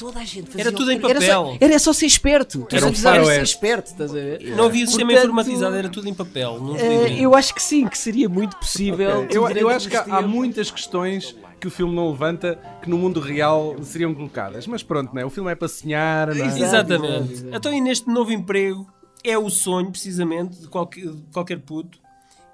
[0.00, 1.58] toda a gente fazia Era tudo em que- Era só, papel.
[1.60, 2.64] era só ser esperto.
[2.66, 4.56] Tu Era só um precisavas ser esperto, estás a ver?
[4.56, 6.58] Não havia sistema Portanto, informatizado, era tudo em papel.
[6.58, 9.26] Não eh, eu acho que sim, que seria muito possível.
[9.30, 12.88] Eu, durante eu acho que há, há muitas questões que o filme não levanta que
[12.88, 14.66] no mundo real seriam colocadas.
[14.66, 15.26] Mas pronto, não é?
[15.26, 16.40] o filme é para sonhar, é?
[16.46, 17.32] Exatamente.
[17.32, 17.54] exato.
[17.54, 18.86] Então, e neste novo emprego,
[19.22, 21.98] é o sonho, precisamente, de qualquer, de qualquer puto,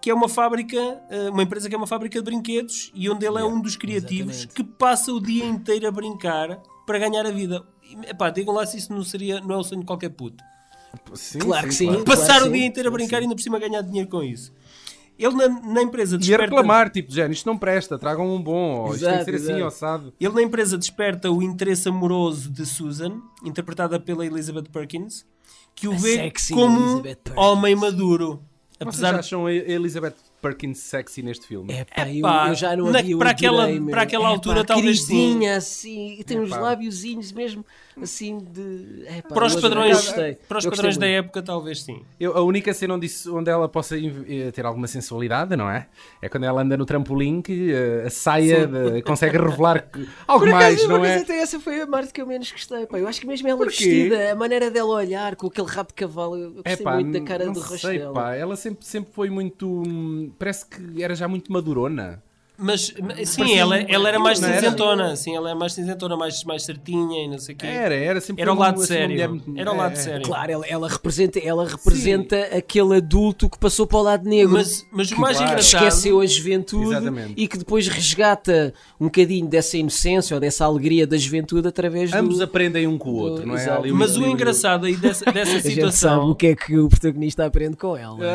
[0.02, 0.76] que é uma fábrica,
[1.10, 3.76] eh, uma empresa que é uma fábrica de brinquedos e onde ele é um dos
[3.76, 4.54] criativos exatamente.
[4.54, 7.62] que passa o dia inteiro a brincar para ganhar a vida.
[7.82, 10.42] E, epá, digam lá se isso não, seria, não é o sonho de qualquer puto.
[11.14, 11.86] Sim, Claro que sim.
[11.86, 12.04] claro.
[12.04, 14.22] Passar Claro o dia sim, inteiro a brincar e ainda por cima ganhar dinheiro com
[14.22, 14.52] isso.
[15.18, 16.44] Ele na, na empresa E a desperta...
[16.44, 19.34] reclamar, tipo, género, isto não presta, tragam um bom, ou isto tem que Exato, ser
[19.36, 19.66] assim, exato.
[19.66, 20.14] ossado.
[20.20, 25.24] Ele na empresa desperta o interesse amoroso de Susan, interpretada pela Elizabeth Perkins,
[25.74, 27.02] que o A vê como
[27.34, 28.42] homem maduro.
[28.78, 30.14] Vocês Apesar de acham a Elizabeth
[30.46, 31.72] Perkins sexy neste filme?
[31.72, 34.32] É pá, eu, Epá, eu já não na- havia para o aquela- para aquela Epá,
[34.32, 35.46] altura, talvez sim.
[35.48, 36.60] assim, e tem uns Epá.
[36.60, 37.64] lábiozinhos mesmo,
[38.00, 39.04] assim, de...
[39.18, 40.12] Epá, para os padrões,
[40.48, 42.02] para os padrões da época, talvez sim.
[42.20, 45.86] Eu- a única cena onde, isso- onde ela possa eh, ter alguma sensualidade, não é?
[46.22, 50.44] É quando ela anda no trampolim que eh, a saia de- consegue revelar que- algo
[50.44, 51.16] Por mais, acaso, não por é?
[51.16, 52.86] até essa foi a parte que eu menos gostei.
[52.86, 52.98] Pá.
[52.98, 53.72] Eu acho que mesmo ela Porquê?
[53.84, 57.20] vestida, a maneira dela olhar com aquele rabo de cavalo, eu gostei Epá, muito da
[57.24, 58.36] cara não do rosto dela.
[58.36, 59.82] ela sempre, sempre foi muito.
[60.38, 62.22] Parece que era já muito madurona.
[62.58, 64.54] Mas, mas- sim, ela, um- ela era mais era?
[64.54, 65.14] cinzentona.
[65.14, 67.66] Sim, ela é mais cinzentona, mais, mais certinha e não sei o quê.
[67.66, 69.30] Era, era sempre Era o uma- lado assim, uma sério.
[69.30, 69.96] mulher Era o lado é, é.
[70.00, 70.26] sério.
[70.26, 74.54] Claro, ela, ela representa, ela representa aquele adulto que passou para o lado negro.
[74.54, 75.52] Mas, mas o mais claro.
[75.52, 75.82] engraçado.
[75.86, 77.34] esqueceu a juventude Exatamente.
[77.36, 82.38] e que depois resgata um bocadinho dessa inocência ou dessa alegria da juventude através Ambos
[82.38, 82.44] do...
[82.44, 83.68] aprendem um com o outro, não é?
[83.68, 86.30] Ali Mas o engraçado aí dessa, dessa A gente sabe situação.
[86.30, 88.16] o que é que o protagonista aprende com ela.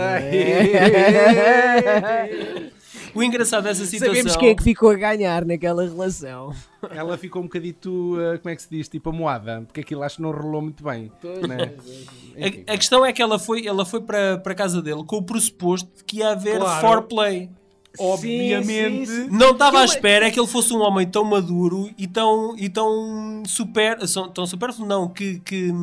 [3.14, 4.16] O engraçado dessa situação.
[4.16, 6.54] Sabemos quem é que ficou a ganhar naquela relação.
[6.90, 10.18] Ela ficou um bocadito, uh, como é que se diz, tipo amoada, porque aquilo acho
[10.18, 11.12] que não rolou muito bem.
[11.48, 11.74] né?
[12.70, 15.18] A, a questão é que ela foi, ela foi para, para a casa dele com
[15.18, 16.88] o pressuposto de que ia haver Claro.
[16.88, 17.50] foreplay.
[18.00, 19.06] Obviamente.
[19.06, 19.38] Sim, sim, sim.
[19.38, 22.70] Não estava à é- espera que ele fosse um homem tão maduro e tão, e
[22.70, 23.98] tão super.
[24.34, 25.74] Tão supérfluo, não, que, que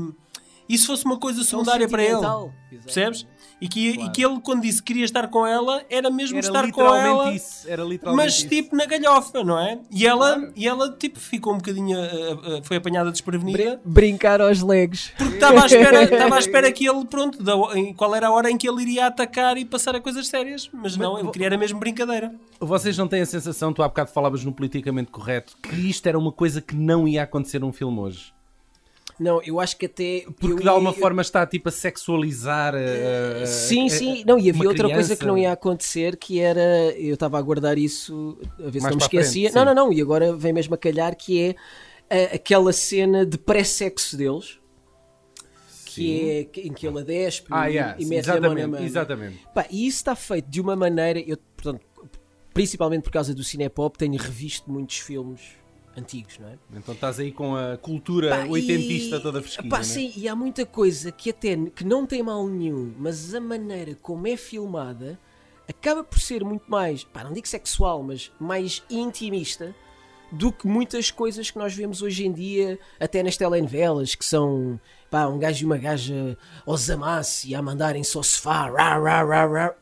[0.68, 2.16] isso fosse uma coisa secundária para ele.
[2.16, 2.52] Exato.
[2.82, 3.26] Percebes?
[3.60, 6.46] E que, e que ele, quando disse que queria estar com ela, era mesmo Era
[6.46, 7.32] estar com literalmente ela.
[7.32, 7.68] isso.
[7.68, 8.48] Era literalmente Mas isso.
[8.48, 9.80] tipo na galhofa, não é?
[9.90, 11.98] E ela, e ela tipo ficou um bocadinho.
[11.98, 13.80] ah, ah, foi apanhada desprevenida.
[13.84, 15.12] Brincar aos legos.
[15.18, 18.30] Porque estava à espera, estava à espera que ele, pronto, da, em qual era a
[18.30, 20.70] hora em que ele iria atacar e passar a coisas sérias.
[20.72, 22.34] Mas não, ele queria era mesmo brincadeira.
[22.60, 26.18] Vocês não têm a sensação, tu há bocado falavas no politicamente correto, que isto era
[26.18, 28.32] uma coisa que não ia acontecer num filme hoje?
[29.18, 30.24] Não, eu acho que até.
[30.38, 32.74] Porque eu- de alguma eu- forma está tipo a sexualizar.
[32.74, 34.22] uh, Sim, uh, sim.
[34.22, 35.16] uh, Não, e havia outra coisa criança.
[35.16, 36.92] que não ia acontecer que era.
[36.96, 39.48] Eu estava a guardar isso, a ver se não me a frente, esquecia.
[39.50, 39.54] sim.
[39.54, 39.92] não, não, não.
[39.92, 41.56] E agora vem mesmo a calhar que
[42.10, 44.58] é aquela cena de pré-sexo deles.
[45.84, 48.46] Que é em que ele adespe Ah, e, yeah, e sim, mete a mão na
[48.48, 48.84] exatamente, mão.
[48.84, 49.38] exatamente.
[49.52, 51.18] Pá, e isso está feito de uma maneira.
[51.18, 51.80] Eu, portanto,
[52.54, 55.40] principalmente por causa do Cinepop, tenho revisto muitos filmes
[55.98, 56.54] antigos, não é?
[56.74, 59.68] Então estás aí com a cultura Pá, oitentista e- toda fresquinha.
[59.70, 59.84] pá, né?
[59.84, 63.94] sim, e há muita coisa que até que não tem mal nenhum, mas a maneira
[64.00, 65.18] como é filmada
[65.68, 69.74] acaba por ser muito mais, pá, não digo sexual, mas mais intimista
[70.30, 74.78] do que muitas coisas que nós vemos hoje em dia, até nas telenovelas, que são
[75.10, 79.46] pá, um gajo e uma gaja aos amasse a mandarem-se ao sofá, rá, rá, rá,
[79.46, 79.74] rá.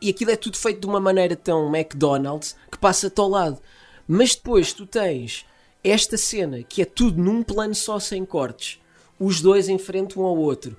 [0.00, 3.60] e aquilo é tudo feito de uma maneira tão McDonald's que passa-te ao lado.
[4.06, 5.44] Mas depois tu tens
[5.82, 8.80] esta cena que é tudo num plano só sem cortes,
[9.18, 10.76] os dois em frente um ao outro.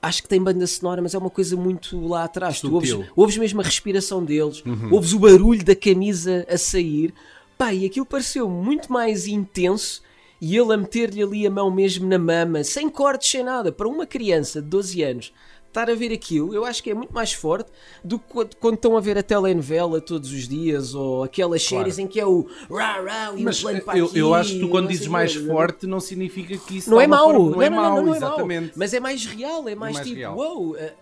[0.00, 2.60] Acho que tem banda sonora, mas é uma coisa muito lá atrás.
[2.60, 7.14] Tu ouves, ouves mesmo a respiração deles, ouves o barulho da camisa a sair.
[7.56, 10.02] Pá, e aquilo pareceu muito mais intenso
[10.40, 13.72] e ele a meter-lhe ali a mão mesmo na mama, sem cortes, sem nada.
[13.72, 15.32] Para uma criança de 12 anos
[15.80, 17.70] estar a ver aquilo, eu acho que é muito mais forte
[18.04, 21.84] do que quando, quando estão a ver a telenovela todos os dias ou aquelas Claro.
[21.84, 24.34] séries em que é o rá rá e Mas um plano para eu, aqui, eu
[24.34, 25.46] acho que tu quando dizes o mais quê.
[25.46, 28.20] forte não significa que isso Não é mau, não, é não, mau, não, não é
[28.20, 28.28] mau.
[28.30, 28.72] exatamente.
[28.76, 30.36] Mas é mais real, é mais, mais tipo, real.
[30.36, 30.92] uou, eh,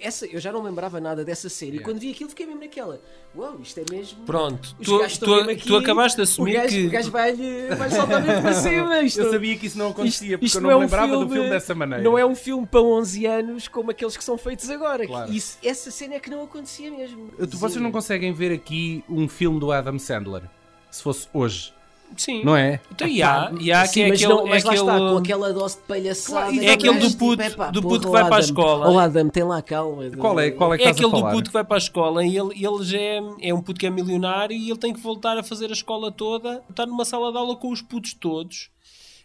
[0.00, 1.76] essa, eu já não lembrava nada dessa série.
[1.76, 3.00] E quando vi aquilo fiquei mesmo naquela,
[3.36, 4.24] uau, isto é mesmo.
[4.24, 6.86] Pronto, tu, tu, aqui, tu acabaste de o assumir gajo, que.
[6.86, 9.00] O gajo vai-lhe vai saltar mesmo para cima.
[9.00, 11.50] Isto, Eu sabia que isso não acontecia, porque eu não, é me lembrava do filme
[11.50, 12.02] dessa maneira.
[12.02, 15.06] Não é um filme para 11 anos como aqueles que são feitos agora.
[15.06, 15.32] Claro.
[15.32, 17.30] Isso, essa cena é que não acontecia mesmo.
[17.38, 20.42] Vocês não conseguem ver aqui um filme do Adam Sandler,
[20.90, 21.72] se fosse hoje,
[22.16, 22.44] Sim.
[22.44, 22.80] não é?
[22.92, 24.34] Então, e há, e há Sim, que é mas, aquele.
[24.34, 26.40] não, mas é lá está, aquele- com aquela dose de palhaçada.
[26.52, 28.88] Claro, é aquele do Tipo, puto- epá, do porra, puto que vai para a escola.
[28.88, 30.10] Olá, Adam, tem lá calma.
[30.18, 32.24] Qual é, qual é que É aquele a do puto que vai para a escola
[32.24, 35.00] e ele, ele já é, é um puto que é milionário e ele tem que
[35.00, 38.70] voltar a fazer a escola toda, está numa sala de aula com os putos todos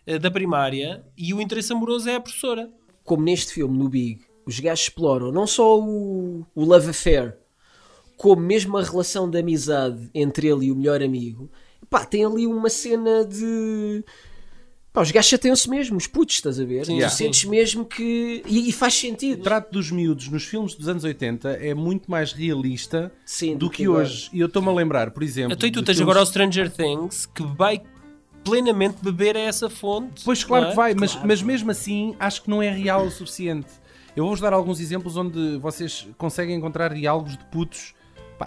[0.07, 2.69] eh, da primária e o interesse amoroso é a professora.
[3.03, 7.35] como neste filme, no Big, os gajos exploram não só o, o love affair,
[8.17, 11.49] como mesmo a relação de amizade entre ele e o melhor amigo,
[11.89, 14.03] pá, tem ali uma cena de.
[14.93, 16.85] Pá, os gajos chateiam-se mesmo, os putos, estás a ver?
[16.85, 17.15] Sim, tu sim.
[17.17, 18.41] sentes mesmo que.
[18.47, 19.41] E, e faz sentido.
[19.41, 23.65] O trato dos miúdos nos filmes dos anos 80 é muito mais realista Sim, do
[23.65, 24.29] do que, que hoje.
[24.31, 25.53] E eu estou-me a lembrar, por exemplo.
[25.53, 27.81] Então e tu tens filmes- agora o Stranger Things que vai
[28.43, 30.23] plenamente beber a essa fonte.
[30.23, 30.69] Pois claro é?
[30.69, 33.67] que vai, mas, mas mesmo assim acho que não é real o suficiente.
[34.15, 37.93] Eu vou-vos dar alguns exemplos onde vocês conseguem encontrar diálogos de putos.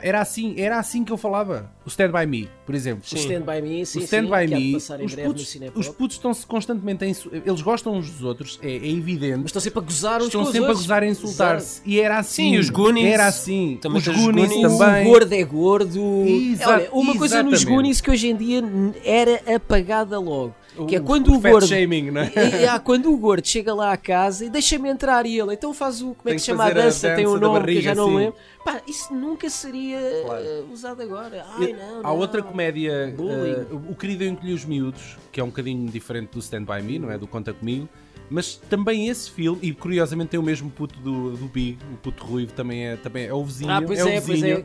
[0.02, 1.70] Era assim, era assim que eu falava.
[1.84, 3.02] O Stand By Me, por exemplo.
[3.10, 6.46] O Stand By Me, sim, o Stand sim, By Me, os putos, os putos estão-se
[6.46, 9.38] constantemente a insu- Eles gostam uns dos outros, é, é evidente.
[9.38, 11.80] Mas estão sempre a gozar uns estão sempre a gozar a insultar-se.
[11.86, 12.52] E era assim.
[12.52, 13.06] Sim, os Goonies.
[13.12, 13.78] Era assim.
[13.80, 14.78] Também os Goonies, Goonies.
[14.78, 15.06] também.
[15.06, 16.24] O gordo é gordo.
[16.26, 17.64] Exa- Olha, uma coisa nos.
[17.64, 18.62] Goonies que hoje em dia
[19.04, 20.54] era apagada logo.
[20.86, 21.66] Que é O- quando o o gordo.
[21.66, 22.32] shaming, não é?
[22.34, 25.54] E- e- ah, quando o gordo chega lá à casa e deixa-me entrar e ele,
[25.54, 26.14] então faz o.
[26.14, 27.14] Como é Tem que que se chama a fazer a dança?
[27.14, 28.34] Tem dança um nome que barriga, já não lembro.
[28.64, 31.44] Pá, isso nunca seria eh, usado agora.
[31.58, 32.16] Ai, não, Há não.
[32.18, 36.64] outra comédia, eh, O Querido Encolhe os Miúdos, que é um bocadinho diferente do Stand
[36.64, 37.18] By Me, não é?
[37.18, 37.88] Do Conta Comigo.
[38.30, 42.24] Mas também esse filme, e curiosamente tem o mesmo puto do, do Big, o puto
[42.24, 43.70] ruivo também é, também é o vizinho.
[43.70, 44.58] Ah, pois é, o é, pois vizinho.
[44.58, 44.64] é.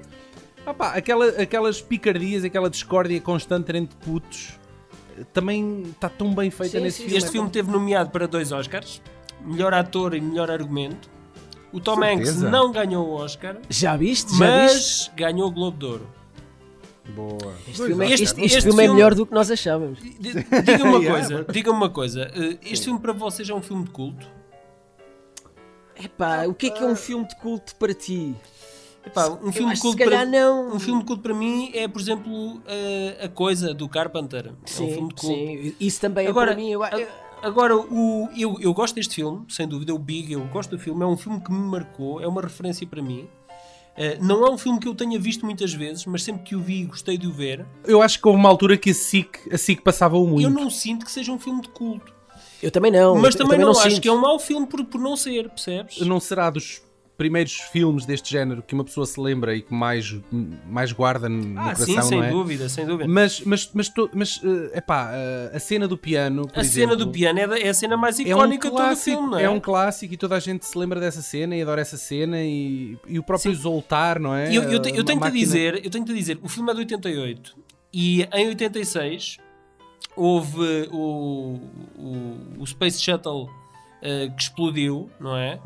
[0.66, 4.60] Ah pá, aquela, aquelas picardias, aquela discórdia constante entre putos,
[5.34, 7.18] também está tão bem feita Sim, nesse sim, filme.
[7.18, 9.02] Este filme teve nomeado para dois Oscars:
[9.42, 11.10] melhor ator e melhor argumento.
[11.72, 12.50] O Tom Hanks Certeza.
[12.50, 14.38] não ganhou o Oscar, Já viste?
[14.38, 15.10] Já viste?
[15.10, 16.08] mas ganhou o Globo de Ouro.
[17.16, 17.54] Boa.
[17.68, 20.00] Este filme, é, Este- este- este filme é filme- melhor do que nós achávamos.
[20.00, 22.32] Diga-me uma coisa, diga-me uma coisa.
[22.34, 24.26] eh, Este filme para vocês é um filme de culto?
[25.96, 28.36] Epá, o que é que é um filme de culto para ti?
[29.06, 30.76] Epá, um Eu filme de acho culto se calhar para não.
[30.76, 34.48] um filme de culto para mim é, por exemplo, eh, a coisa do Carpenter.
[34.48, 35.36] é um Sim, filme de culto.
[35.36, 35.76] sim.
[35.80, 36.70] Isso também Agora, é para mim.
[36.72, 37.08] Eu, eu-
[37.42, 40.80] a- agora o, eu, eu gosto deste filme, sem dúvida, o Big, eu gosto do
[40.80, 43.28] filme, é um filme que me marcou, é uma referência para mim.
[43.98, 46.62] Eh, não é um filme que eu tenha visto muitas vezes, mas sempre que o
[46.62, 47.66] vi gostei de o ver.
[47.84, 50.44] Eu acho que houve uma altura que a SIC, a SIC passava-o muito.
[50.46, 52.12] Eu não sinto que seja um filme de culto.
[52.62, 53.16] eu também não.
[53.20, 54.02] mas eu também, não, acho sinto.
[54.02, 56.00] que é um mau filme por, por não ser, percebes?
[56.00, 56.82] Não será dos
[57.18, 60.16] primeiros filmes deste género que uma pessoa se lembra e que mais,
[60.68, 62.30] mais guarda no Ah, coração, sim, sem é?
[62.32, 63.08] dúvida, sem dúvida.
[63.08, 66.96] Mas, mas, mas, to- mas eh, epá, eh, a cena do piano, a cena exemplo,
[66.98, 69.18] do piano é, da- é a cena mais é um icónica de todo o clássico,
[69.22, 69.44] filme, é?
[69.44, 72.42] é um clássico e toda a gente se lembra dessa cena e adora essa cena
[72.42, 74.50] e, e o próprio Zoltar, não é?
[74.56, 76.74] Eu, eu, te- eu tenho que máquina- dizer, eu tenho que dizer, o filme é
[76.74, 77.56] de 88
[77.94, 79.38] e em 86
[80.16, 81.60] houve o,
[81.98, 83.50] o, o Space Shuttle
[84.04, 85.60] eh, que explodiu, não é?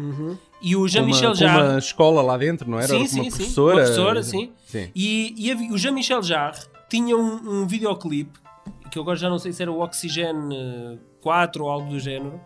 [0.62, 2.88] E o Jean-Michel Jarre uma escola lá dentro, não era?
[2.88, 3.38] Sim, sim, uma sim.
[3.38, 3.74] professora.
[3.76, 4.52] Uma professora, sim.
[4.66, 4.90] Sim.
[4.96, 8.40] E, e havia- o Jean-Michel Jarre tinha um, um videoclipe,
[8.92, 12.00] que eu agora já não sei se era o Oxygen eh, 4 ou algo do
[12.00, 12.40] género,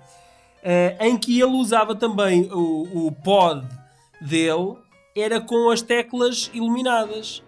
[0.64, 3.66] eh, em que ele usava também o, o pod
[4.22, 4.76] dele,
[5.16, 7.44] era com as teclas iluminadas.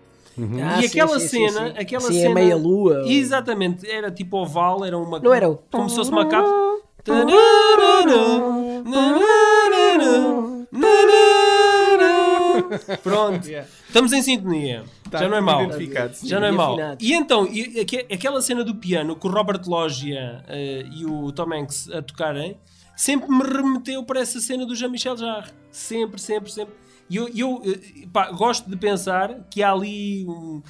[0.64, 1.74] Ah, e sim, aquela sim, sim, cena, sim.
[1.78, 2.32] aquela Sim, cena.
[2.32, 3.04] é meia lua.
[3.06, 5.20] Exatamente, era tipo oval, era uma.
[5.20, 6.50] Não era o- Como se fosse uma capa.
[13.02, 13.48] Pronto,
[13.88, 14.84] estamos em sintonia.
[15.10, 15.42] Tá Já não é
[15.74, 16.28] sim.
[16.28, 16.74] Já não é E mau.
[16.74, 17.08] afinados.
[17.08, 21.32] E então, e aque- aquela cena do piano com o Robert Loggia eh, e o
[21.32, 22.58] Tom Hanks a tocarem,
[22.96, 25.52] sempre me remeteu para essa cena do Jean-Michel Jarre.
[25.72, 26.74] Sempre, sempre, sempre.
[27.10, 30.62] E eu, eu, eh, pá, gosto de pensar que há ali um,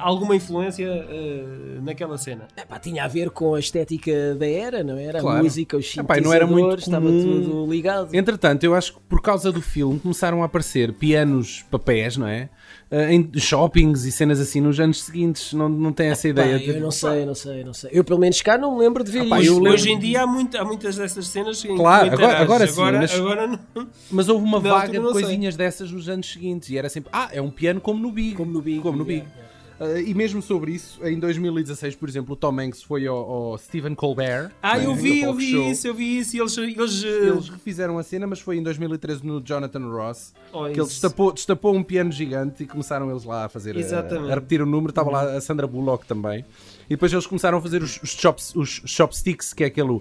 [0.00, 1.44] alguma influência eh,
[1.82, 2.48] naquela cena.
[2.56, 5.20] Epá, tinha a ver com a estética da era, não era?
[5.20, 5.40] Claro.
[5.40, 7.42] A música, os Epá, e não era muito sintetizadores, estava comum.
[7.64, 8.14] tudo ligado.
[8.14, 12.48] Entretanto, eu acho que por causa do filme começaram a aparecer pianos papéis, não é?
[12.90, 15.52] Eh, em shoppings e cenas assim nos anos seguintes.
[15.52, 16.70] Não, não tem essa Pá, ideia.
[16.76, 17.90] eu não sei, não sei, não sei.
[17.92, 20.22] Eu pelo menos cá não me lembro de ver Ah, eu lembro- Hoje em dia
[20.22, 23.88] há, muito- há muitas dessas cenas Claro, agora- agora sim, agora, mas- agora não.
[24.10, 25.22] Mas houve uma vaga de não sei.
[25.22, 28.34] coisinhas dessas nos anos seguintes e era sempre, ah, é um piano como no Big.
[28.36, 29.45] Como no Big, Como no yeah, Big.
[29.78, 33.58] Uh, e mesmo sobre isso, em 2016, por exemplo, o Tom Hanks foi ao, ao
[33.58, 34.50] Stephen Colbert.
[34.62, 35.70] Ah, eu vi, eu vi show.
[35.70, 36.36] isso, eu vi isso.
[36.36, 40.32] E eles, eles, eh, Eles refizeram a cena, mas foi em 2013 no Jonathan Ross
[40.52, 43.98] Oh, que ele destapou, destapou um piano gigante e começaram eles lá a fazer a,
[44.30, 44.90] a repetir o número.
[44.90, 46.44] Estava lá a Sandra Bullock também.
[46.86, 50.00] E depois eles começaram a fazer os, os, chops, os chopsticks, que é aquele.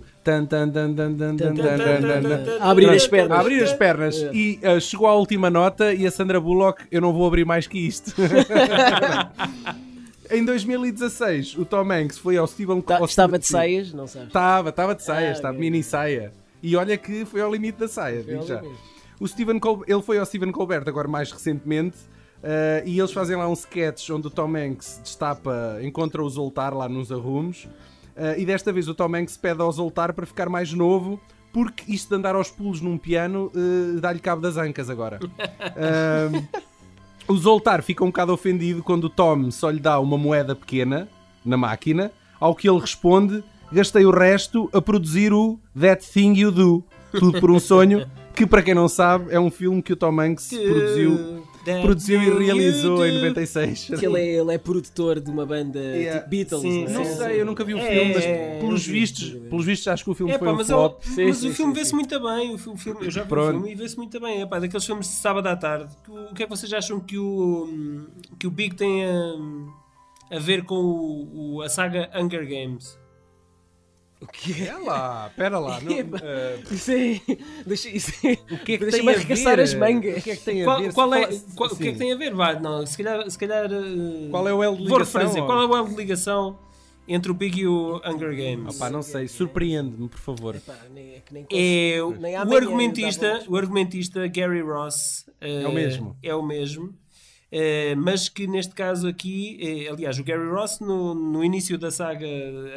[2.61, 3.37] A abrir as pernas.
[3.37, 4.15] A abrir as pernas.
[4.31, 7.65] E uh, chegou a última nota e a Sandra Bullock, eu não vou abrir mais
[7.65, 8.13] que isto.
[10.29, 13.09] Em 2016, o Tom Hanks foi ao Stephen tá, Costner.
[13.09, 14.27] Estava de saias, não sabes?
[14.27, 15.69] Estava, estava de saias, ah, estava okay.
[15.69, 16.31] mini saia.
[16.63, 18.61] E olha que foi ao limite da saia, digo já.
[19.19, 21.97] O Stephen Colbert, ele foi ao Stephen Colbert agora mais recentemente
[22.47, 26.73] eh, e eles fazem lá um sketch onde o Tom Hanks destapa, encontra o Zoltar
[26.73, 27.67] lá nos arrumos
[28.15, 31.19] eh, e desta vez o Tom Hanks pede ao Zoltar para ficar mais novo
[31.51, 35.19] porque isto de andar aos pulos num piano eh, dá-lhe cabo das ancas agora.
[37.27, 41.09] O Zoltar fica um bocado ofendido quando o Tom só lhe dá uma moeda pequena
[41.43, 46.51] na máquina, ao que ele responde: Gastei o resto a produzir o That Thing You
[46.51, 46.83] Do.
[47.11, 48.05] Tudo por um sonho,
[48.35, 52.21] que para quem não sabe é um filme que o Tom Hanks produziu, That produziu
[52.21, 53.17] you e realizou em do.
[53.19, 53.91] 96.
[53.99, 56.19] Que ele, é, ele é produtor de uma banda Yeah.
[56.19, 56.93] tipo Beatles, Sim, não é?
[56.93, 59.49] Não sei, eu nunca vi o É, filme, mas é, pelos é, vistos, é.
[59.49, 61.01] pelos vistos acho que o filme É foi pá, um mas, flop.
[61.17, 62.53] mas sim, o filme vê-se muito bem.
[62.53, 63.49] O fi- o filme, eu já vi Pronto.
[63.49, 64.41] o filme e vê-se muito bem.
[64.41, 65.93] É pá, daqueles filmes de sábado à tarde.
[66.07, 68.07] o que é que vocês acham que o,
[68.39, 72.97] que o Big tem a, a ver com o, o- a saga Hunger Games?
[74.21, 74.73] O que é?
[74.77, 75.79] Lá, pera lá.
[75.81, 77.21] não- eh, Isso é.
[77.65, 79.61] Deixa, isso é o que é que Deixa-me tem a arregaçar ver?
[79.63, 80.17] as mangas.
[80.17, 80.93] O que é que tem a Qual, ver?
[80.93, 82.33] qual Se é, fala- qual- o que é que tem a ver?
[82.33, 83.29] Vá, não, se calhar.
[83.29, 85.43] Se calhar eh, Qual é o elo de vou ligação, refrasear.
[85.43, 85.47] ó?
[85.47, 86.59] Qual é o elo de ligação
[87.07, 88.75] entre o Big e o Hunger Games?
[88.77, 90.55] Opá, não sei, surpreende-me, por favor.
[90.93, 91.15] Nem,
[91.51, 96.17] é É o, o argumentista, o argumentista Gary Ross eh, É o mesmo.
[96.23, 96.95] é o mesmo,
[97.97, 102.25] mas que neste caso aqui, eh, aliás, o Gary Ross no, no início da saga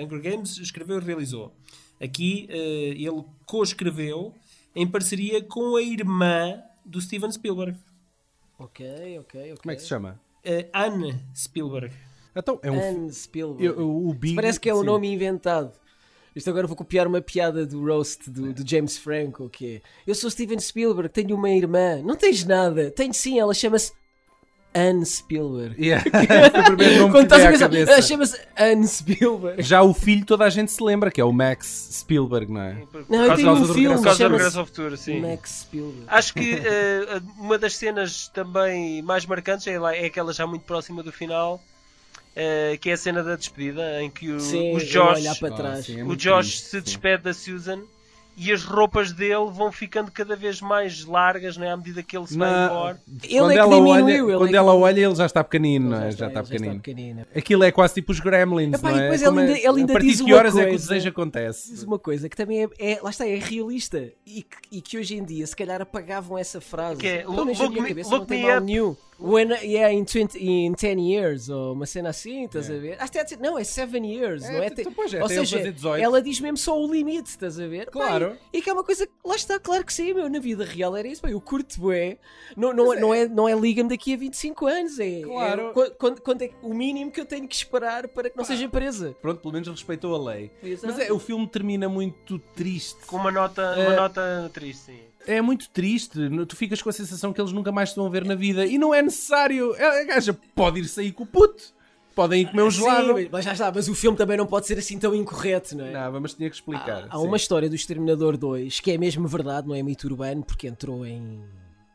[0.01, 1.53] Hunger Games escreveu e realizou.
[2.01, 4.33] Aqui eh, ele co-escreveu
[4.75, 7.77] em parceria com a irmã do Steven Spielberg.
[8.59, 8.87] Ok,
[9.21, 9.57] ok, ok.
[9.63, 10.21] Como é que se chama?
[10.45, 11.93] eh, Anne Spielberg.
[12.35, 12.81] Então, é um.
[12.81, 13.65] Anne Spielberg.
[13.65, 14.35] eu- o Big.
[14.37, 14.87] Parece que é um sim.
[14.87, 15.73] nome inventado.
[16.37, 20.15] Isto agora vou copiar uma piada do roast do, do James Franco, que é Eu
[20.15, 22.01] sou Steven Spielberg, tenho uma irmã.
[22.03, 22.91] Não tens nada.
[22.93, 23.93] Tenho sim, ela chama-se
[24.79, 25.75] Anne Spielberg.
[25.83, 26.05] Yeah.
[26.99, 29.63] Nome Quando estás a pensar, chama-se Anne Spielberg.
[29.63, 32.75] Já o filho toda a gente se lembra, que é o Max Spielberg, não é?
[32.93, 35.21] Por Não, eu causa tenho do um filme, chama-se Futuro, sim.
[35.21, 36.05] Max Spielberg.
[36.07, 40.63] Acho que eh, uma das cenas também mais marcantes é, lá- é aquela já muito
[40.63, 41.61] próxima do final,
[42.37, 45.87] eh, que é a cena da despedida, em que o, Sim, o Josh, trás.
[45.87, 46.81] sim, é o Josh triste, se sim.
[46.83, 47.81] despede da Susan
[48.39, 52.27] e as roupas dele vão ficando cada vez mais largas né, à medida que ele
[52.27, 53.01] se vai Na- embora.
[53.25, 53.91] Ele quando é que ela diminuiu.
[54.05, 56.09] olha, ele quando é que- ela olha, ele já está pequenino, Ele não é?
[56.11, 56.75] está- Já está pequenino.
[56.77, 57.27] pequenino.
[57.35, 59.15] Aquilo é quase tipo os Gremlins, Epá, não é?
[59.15, 60.89] ele é- ainda- ele ainda a partir diz de que horas é que o coisa.
[60.89, 61.71] desejo acontece?
[61.73, 64.97] Diz uma coisa que também é, é- lá está, é realista e que, e que
[64.99, 67.01] hoje em dia se calhar apagavam essa frase.
[67.01, 68.65] Que é, menos look me- cabeça look não tem me mal up.
[68.67, 68.97] nenhum.
[69.21, 72.97] When, yeah, in, 20, in 10 years, ou uma cena assim, estás a ver?
[73.03, 74.67] Acho que é, não, é 7 years, É, não é?
[74.69, 76.05] então, pois é, ou até seja, fazer 18.
[76.05, 77.87] ela diz mesmo só o limite, estás a ver?
[77.91, 78.31] Claro.
[78.31, 80.65] Pá, e, que é uma coisa, que- lá está, claro que sim, meu, na vida
[80.65, 82.17] real era isso, pá, eu curto bué,
[82.57, 85.71] não, não, não é, não é liga-me daqui a 25 anos, é, Claro.
[85.71, 88.45] é qu- quando, quando é o mínimo que eu tenho que esperar para que não
[88.45, 89.17] seja presa.
[89.21, 90.51] Pronto, pelo menos respeitou a lei.
[90.63, 90.95] Exato.
[90.95, 93.05] Mas é, o filme termina muito triste.
[93.07, 94.99] Com uma nota, uma Eh, nota triste, sim.
[95.29, 96.19] É muito triste.
[96.49, 98.65] Tu ficas com a sensação que eles nunca mais se vão ver na vida.
[98.65, 99.75] E não é necessário.
[99.75, 101.77] A gaja pode ir sair com o puto.
[102.15, 103.17] Podem ir comer um gelado.
[103.17, 105.85] Sim, mas já está, mas o filme também não pode ser assim tão incorreto, não
[105.85, 105.93] é?
[105.93, 107.05] Não, mas tinha que explicar.
[107.11, 110.43] Há, há uma história do Exterminador 2 que é mesmo verdade, não é mito urbano,
[110.43, 111.45] porque entrou em.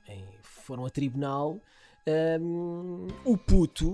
[0.07, 1.59] em- foram a tribunal.
[2.39, 3.93] Hum, o puto,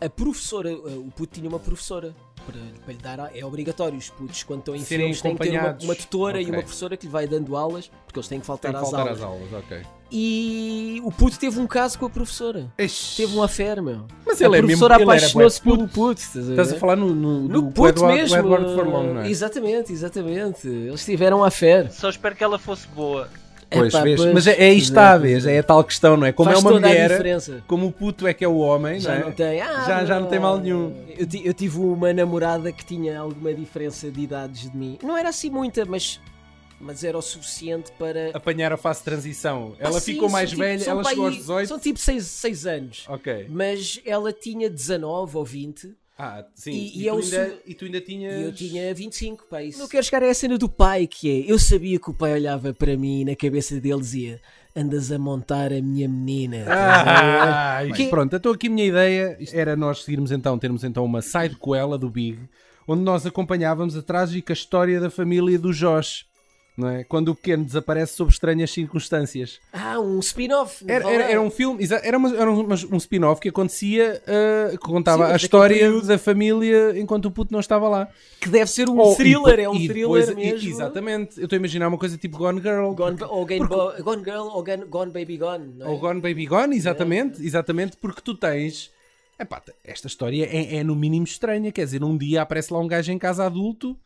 [0.00, 2.14] a professora, o puto tinha uma professora.
[2.48, 3.98] Para, para lhe dar, é obrigatório.
[3.98, 5.84] Os putos, quando estão em Serem filmes, têm que ter uma, acompanhados.
[5.84, 6.54] uma tutora e Ok.
[6.54, 8.90] uma professora que lhe vai dando aulas, porque eles têm que faltar, Tem que às,
[8.90, 9.18] faltar aulas.
[9.18, 9.82] às aulas, ok.
[10.10, 12.72] E o puto teve um caso com a professora.
[12.78, 13.16] Ixi.
[13.18, 14.06] Teve um affair, meu.
[14.24, 16.20] Mas a ele é professora apaixonou-se pelo puto.
[16.20, 18.36] Estás a Estás a falar no, no, No puto Edward, mesmo.
[18.36, 19.28] Edward é?
[19.28, 20.66] Exatamente, exatamente.
[20.66, 21.90] Eles tiveram a fé.
[21.90, 23.28] Só espero que ela fosse boa.
[23.70, 24.18] Pois, Epá, vês?
[24.20, 25.44] pois, Mas é, é está, é, vês?
[25.44, 26.32] pois É a tal questão, não é?
[26.32, 27.22] Como Faz é uma a mulher,
[27.66, 29.24] como o puto é que é o homem, Já não é?
[29.24, 29.60] não tem.
[29.60, 30.94] Ah, já, já não tem mal nenhum.
[31.18, 34.98] Eu, eu tive uma namorada que tinha alguma diferença de idades de mim.
[35.02, 36.18] Não era assim muita, mas,
[36.80, 38.30] mas era o suficiente para.
[38.32, 39.74] Apanhar a fase de transição.
[39.78, 41.68] Ah, Ela sim, ficou mais tipo- velha, ela chegou aí- aos 18.
[41.68, 43.04] São tipo 6 anos.
[43.06, 43.46] Ok.
[43.50, 46.72] Mas ela tinha 19 ou 20 Ah, sim.
[46.72, 48.40] E- E, e é tu, o ainda, su- e tu ainda tinhas.
[48.40, 49.46] e eu tinha 25.
[49.48, 49.78] Pá, isso.
[49.78, 51.50] Não quero chegar a cena do pai, que é.
[51.52, 54.40] Eu sabia que o pai olhava para mim e na cabeça dele dizia:
[54.74, 56.64] Andas a montar a minha menina.
[56.68, 61.22] Ah, Que- Pronto, então aqui a minha ideia era nós seguirmos então, termos então uma
[61.22, 62.38] side coela do Big,
[62.86, 66.26] onde nós acompanhávamos a trágica história da família do Josh,
[66.78, 67.02] não é?
[67.04, 69.58] Quando o pequeno desaparece sob estranhas circunstâncias.
[69.72, 70.84] Ah, um spin-off.
[70.86, 74.78] Era, era, era um filme, era, uma- era um, um spin-off que acontecia, ah, que
[74.78, 78.08] contava Sim, a mas história da família enquanto o puto não estava lá.
[78.40, 80.70] Que deve ser um Ou- thriller, e- é um e thriller depois- e- mesmo.
[80.70, 82.92] exatamente, eu estou a imaginar uma coisa tipo Gone Girl.
[82.92, 85.74] Gone, ou Gone, porque- Gone Girl ou Gone, Gone Baby Gone.
[85.80, 85.86] É?
[85.86, 88.90] Ou Gone Baby Gone, exatamente, exatamente, porque tu tens.
[89.40, 92.88] Epá, esta história é, é no mínimo estranha, quer dizer, um dia aparece lá um
[92.88, 93.96] gajo em casa adulto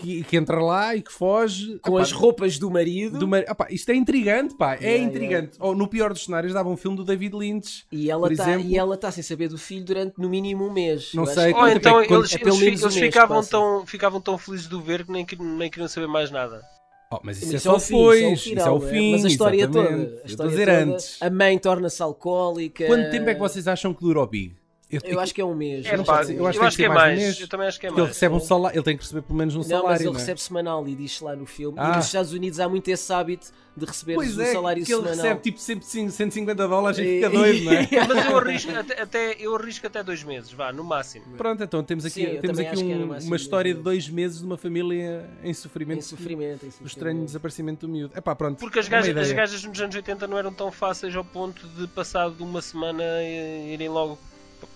[0.00, 1.78] que, que entra lá e que foge.
[1.82, 5.56] Com as roupas do marido do mar- isto é intrigante, pá, é Yeah, intrigante.
[5.60, 7.84] Ou no pior dos cenários dava um filme do David Lynch.
[7.92, 8.46] e ela está
[8.98, 11.10] tá sem saber do filho durante no mínimo um mês.
[11.14, 14.74] Não sei, então é que- eles, é eles, um ficavam, tão, ficavam tão felizes de
[14.74, 15.26] o ver que nem,
[15.56, 16.62] nem queriam saber mais nada.
[17.10, 18.90] Oh, mas isso, Isso é é só o fim, depois, isso é o é é?
[18.90, 19.12] fim.
[19.12, 19.88] Mas a história exatamente.
[20.10, 21.22] toda, a história toda, antes.
[21.22, 22.86] a mãe torna-se alcoólica.
[22.86, 24.54] Quanto tempo é que vocês acham que dura o Big?
[24.90, 25.84] Eu acho que é um mês.
[25.86, 26.38] É, Não pá, sei.
[26.38, 27.18] eu acho eu que acho que é que ser mais mais.
[27.18, 27.40] um mês.
[27.40, 28.16] Eu também acho que é Porque ele mais.
[28.16, 29.88] recebe um salário, ele tem que receber pelo menos um Não, salário.
[29.90, 30.18] mas ele não é?
[30.18, 31.76] recebe semanal e diz lá no filme.
[31.78, 31.92] Ah.
[31.92, 34.92] E nos Estados Unidos há muito esse hábito de receber Pois o é, salário que
[34.92, 35.24] ele semanal.
[35.24, 37.88] recebe tipo sempre 150 dólares e E- fica doido, não é?
[38.08, 41.24] Mas eu arrisco até, até- eu arrisco até dois meses, vá, no máximo.
[41.36, 43.80] Pronto, então temos aqui, Sim, eu temos aqui acho era um- mais uma história de
[43.80, 47.26] dois meses de uma família em sofrimento, Em sofrimento, em do estranho sofrimento.
[47.26, 48.16] desaparecimento do miúdo.
[48.18, 48.58] Epá, pronto.
[48.58, 51.86] Porque as gajas, as gajas nos anos 80 não eram tão fáceis ao ponto de
[51.88, 54.18] passado de uma semana e- irem logo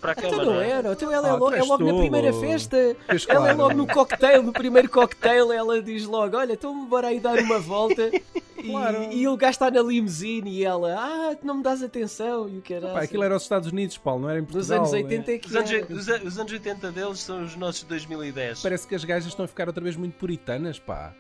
[0.03, 0.27] para a.
[0.27, 2.97] Então não era, então ela é Ah, logo, é logo na primeira festa.
[3.07, 3.59] Pois Ela é claro.
[3.59, 7.59] logo no cocktail, no primeiro cocktail, ela diz logo: Olha, então bora aí dar uma
[7.59, 8.11] volta.
[8.63, 9.03] E, Claro.
[9.11, 12.49] e ele gasta na limusine e ela: Ah, tu não me dás atenção.
[12.49, 12.95] E o caralho.
[12.95, 14.83] Pá, aquilo era os Estados Unidos, Paulo, não era em Portugal.
[14.83, 14.97] Nos anos é.
[14.99, 15.87] 80 é que Os anos, era.
[15.93, 18.63] os, os anos 80 deles são os nossos 2010.
[18.63, 21.13] Parece que as gajas estão a ficar outra vez muito puritanas, pá.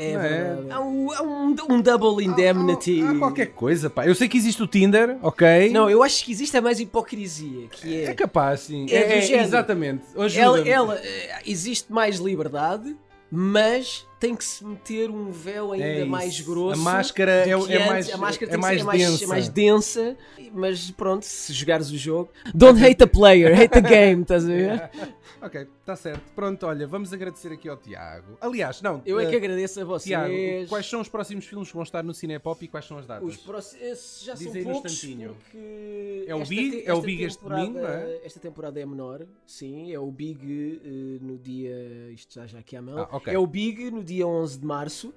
[0.00, 0.56] É é?
[0.70, 3.02] Há um, há um, um double indemnity.
[3.02, 4.06] Há, há qualquer coisa, pá.
[4.06, 5.70] Eu sei que existe o Tinder, ok?
[5.70, 8.14] Não, eu acho que existe a mais hipocrisia, que É é.
[8.14, 8.86] capaz, sim.
[8.90, 9.42] É do género.
[9.44, 10.04] exatamente.
[10.36, 12.96] ela, ela, eh, existe mais liberdade,
[13.30, 16.78] mas tem que se meter um véu ainda É mais grosso.
[16.80, 19.24] A máscara é- é mais- a máscara é tem que mais densa.
[19.24, 20.16] é mais densa,
[20.52, 24.48] mas pronto, se jogares o jogo, don't hate the player, hate the game, estás a
[24.48, 24.90] ver?
[25.42, 26.20] Ok, está certo.
[26.34, 28.36] Pronto, olha, vamos agradecer aqui ao Tiago.
[28.42, 29.00] Aliás, não.
[29.06, 30.04] Eu é que eh, agradeço a vocês.
[30.04, 33.06] Tiago, quais são os próximos filmes que vão estar no Cinepop e quais são as
[33.06, 33.26] datas?
[33.26, 37.42] Os próximos já Diz são poucos porque É o esta Big- é o Big este
[37.42, 38.20] domingo, é?
[38.22, 42.76] Esta temporada é menor, sim, é o Big eh, no dia, isto já já aqui
[42.76, 43.32] à mão, Ah, ok.
[43.32, 45.14] é o Big no dia 11 de março,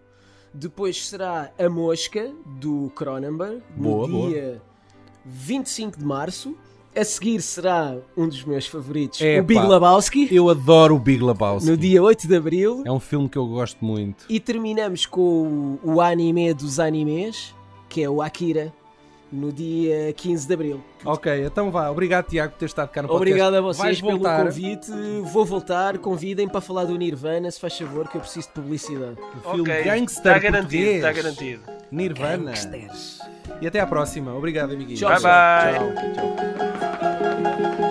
[0.53, 4.29] depois será A Mosca do Cronenberg no Boa, boa.
[4.29, 4.61] dia
[5.25, 6.55] 25 de março,
[6.95, 11.23] a seguir será um dos meus favoritos, Epá, o Big Lebowski, Eu adoro o Big
[11.23, 11.69] Lebowski.
[11.69, 14.25] no dia 8 de abril, É um filme que eu gosto muito.
[14.29, 17.55] e terminamos com o, o anime dos animes,
[17.89, 18.71] que é o Akira,
[19.33, 20.83] no dia 15 de abril.
[21.03, 21.89] Ok, então vá.
[21.89, 23.31] Obrigado, Tiago, por ter estado cá no podcast.
[23.33, 24.45] Obrigado a vocês Vais pelo voltar.
[24.45, 24.91] convite.
[25.23, 25.97] Vou voltar.
[25.97, 29.17] Convidem para falar do Nirvana, se faz favor, que eu preciso de publicidade.
[29.43, 30.95] O filme Ok, Gangster está garantido, português.
[30.97, 31.61] está garantido.
[31.91, 32.51] Nirvana.
[32.51, 33.19] Gangsters.
[33.61, 34.33] E até à próxima.
[34.35, 34.97] Obrigado, amiguinho.
[34.97, 36.13] Tchau, Bye, bye.
[36.13, 37.82] Tchau, tchau.